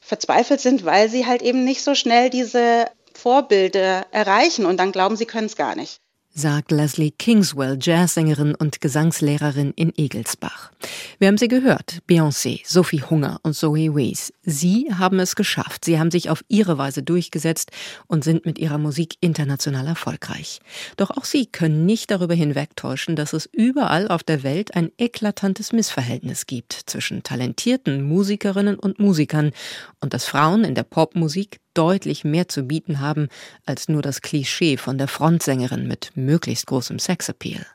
verzweifelt 0.00 0.60
sind, 0.60 0.84
weil 0.84 1.08
sie 1.08 1.26
halt 1.26 1.42
eben 1.42 1.64
nicht 1.64 1.82
so 1.82 1.94
schnell 1.94 2.30
diese 2.30 2.86
Vorbilder 3.14 4.06
erreichen 4.10 4.66
und 4.66 4.78
dann 4.78 4.92
glauben, 4.92 5.16
sie 5.16 5.26
können 5.26 5.46
es 5.46 5.56
gar 5.56 5.76
nicht. 5.76 6.00
Sagt 6.34 6.70
Leslie 6.70 7.10
Kingswell, 7.10 7.78
Jazzsängerin 7.80 8.54
und 8.54 8.80
Gesangslehrerin 8.80 9.72
in 9.76 9.92
Egelsbach. 9.96 10.70
Wir 11.18 11.28
haben 11.28 11.38
sie 11.38 11.48
gehört, 11.48 11.98
Beyoncé, 12.08 12.62
Sophie 12.64 13.02
Hunger 13.02 13.38
und 13.42 13.54
Zoe 13.54 13.94
Wees. 13.94 14.32
Sie 14.42 14.88
haben 14.92 15.20
es 15.20 15.36
geschafft. 15.36 15.84
Sie 15.84 15.98
haben 15.98 16.10
sich 16.10 16.30
auf 16.30 16.42
ihre 16.48 16.78
Weise 16.78 17.02
durchgesetzt 17.02 17.70
und 18.06 18.24
sind 18.24 18.46
mit 18.46 18.58
ihrer 18.58 18.78
Musik 18.78 19.16
international 19.20 19.86
erfolgreich. 19.86 20.60
Doch 20.96 21.10
auch 21.10 21.24
sie 21.24 21.46
können 21.46 21.86
nicht 21.86 22.10
darüber 22.10 22.34
hinwegtäuschen, 22.34 23.14
dass 23.14 23.32
es 23.32 23.46
überall 23.52 24.08
auf 24.08 24.22
der 24.22 24.42
Welt 24.42 24.74
ein 24.74 24.90
eklatantes 24.98 25.72
Missverhältnis 25.72 26.46
gibt 26.46 26.72
zwischen 26.86 27.22
talentierten 27.22 28.02
Musikerinnen 28.02 28.78
und 28.78 28.98
Musikern 28.98 29.52
und 30.00 30.14
dass 30.14 30.24
Frauen 30.24 30.64
in 30.64 30.74
der 30.74 30.84
Popmusik 30.84 31.60
deutlich 31.74 32.24
mehr 32.24 32.48
zu 32.48 32.62
bieten 32.64 33.00
haben 33.00 33.28
als 33.66 33.88
nur 33.88 34.02
das 34.02 34.22
Klischee 34.22 34.76
von 34.76 34.98
der 34.98 35.08
Frontsängerin 35.08 35.86
mit 35.86 36.12
möglichst 36.14 36.66
großem 36.66 36.98
Sexappeal. 36.98 37.66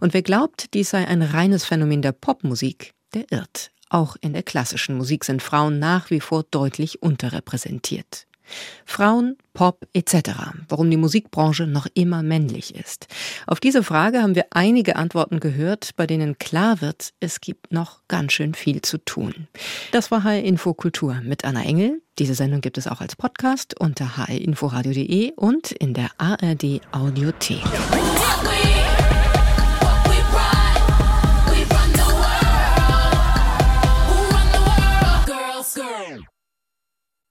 Und 0.00 0.14
wer 0.14 0.22
glaubt, 0.22 0.74
dies 0.74 0.90
sei 0.90 1.06
ein 1.06 1.22
reines 1.22 1.64
Phänomen 1.64 2.02
der 2.02 2.12
Popmusik, 2.12 2.94
der 3.14 3.30
irrt. 3.30 3.70
Auch 3.90 4.16
in 4.20 4.34
der 4.34 4.42
klassischen 4.42 4.96
Musik 4.96 5.24
sind 5.24 5.42
Frauen 5.42 5.78
nach 5.78 6.10
wie 6.10 6.20
vor 6.20 6.44
deutlich 6.50 7.02
unterrepräsentiert. 7.02 8.27
Frauen, 8.84 9.36
Pop 9.54 9.86
etc. 9.92 10.30
Warum 10.68 10.90
die 10.90 10.96
Musikbranche 10.96 11.66
noch 11.66 11.86
immer 11.94 12.22
männlich 12.22 12.74
ist. 12.74 13.08
Auf 13.46 13.60
diese 13.60 13.82
Frage 13.82 14.22
haben 14.22 14.34
wir 14.34 14.46
einige 14.50 14.96
Antworten 14.96 15.40
gehört, 15.40 15.90
bei 15.96 16.06
denen 16.06 16.38
klar 16.38 16.80
wird, 16.80 17.12
es 17.20 17.40
gibt 17.40 17.72
noch 17.72 18.02
ganz 18.08 18.32
schön 18.32 18.54
viel 18.54 18.82
zu 18.82 18.98
tun. 18.98 19.48
Das 19.92 20.10
war 20.10 20.24
HR 20.24 20.42
Info 20.42 20.74
Kultur 20.74 21.20
mit 21.22 21.44
Anna 21.44 21.64
Engel. 21.64 22.00
Diese 22.18 22.34
Sendung 22.34 22.60
gibt 22.60 22.78
es 22.78 22.86
auch 22.86 23.00
als 23.00 23.16
Podcast 23.16 23.78
unter 23.78 24.16
hrinforadio.de 24.16 25.32
und 25.36 25.72
in 25.72 25.94
der 25.94 26.10
ARD 26.18 26.80
Audiothek. 26.92 27.62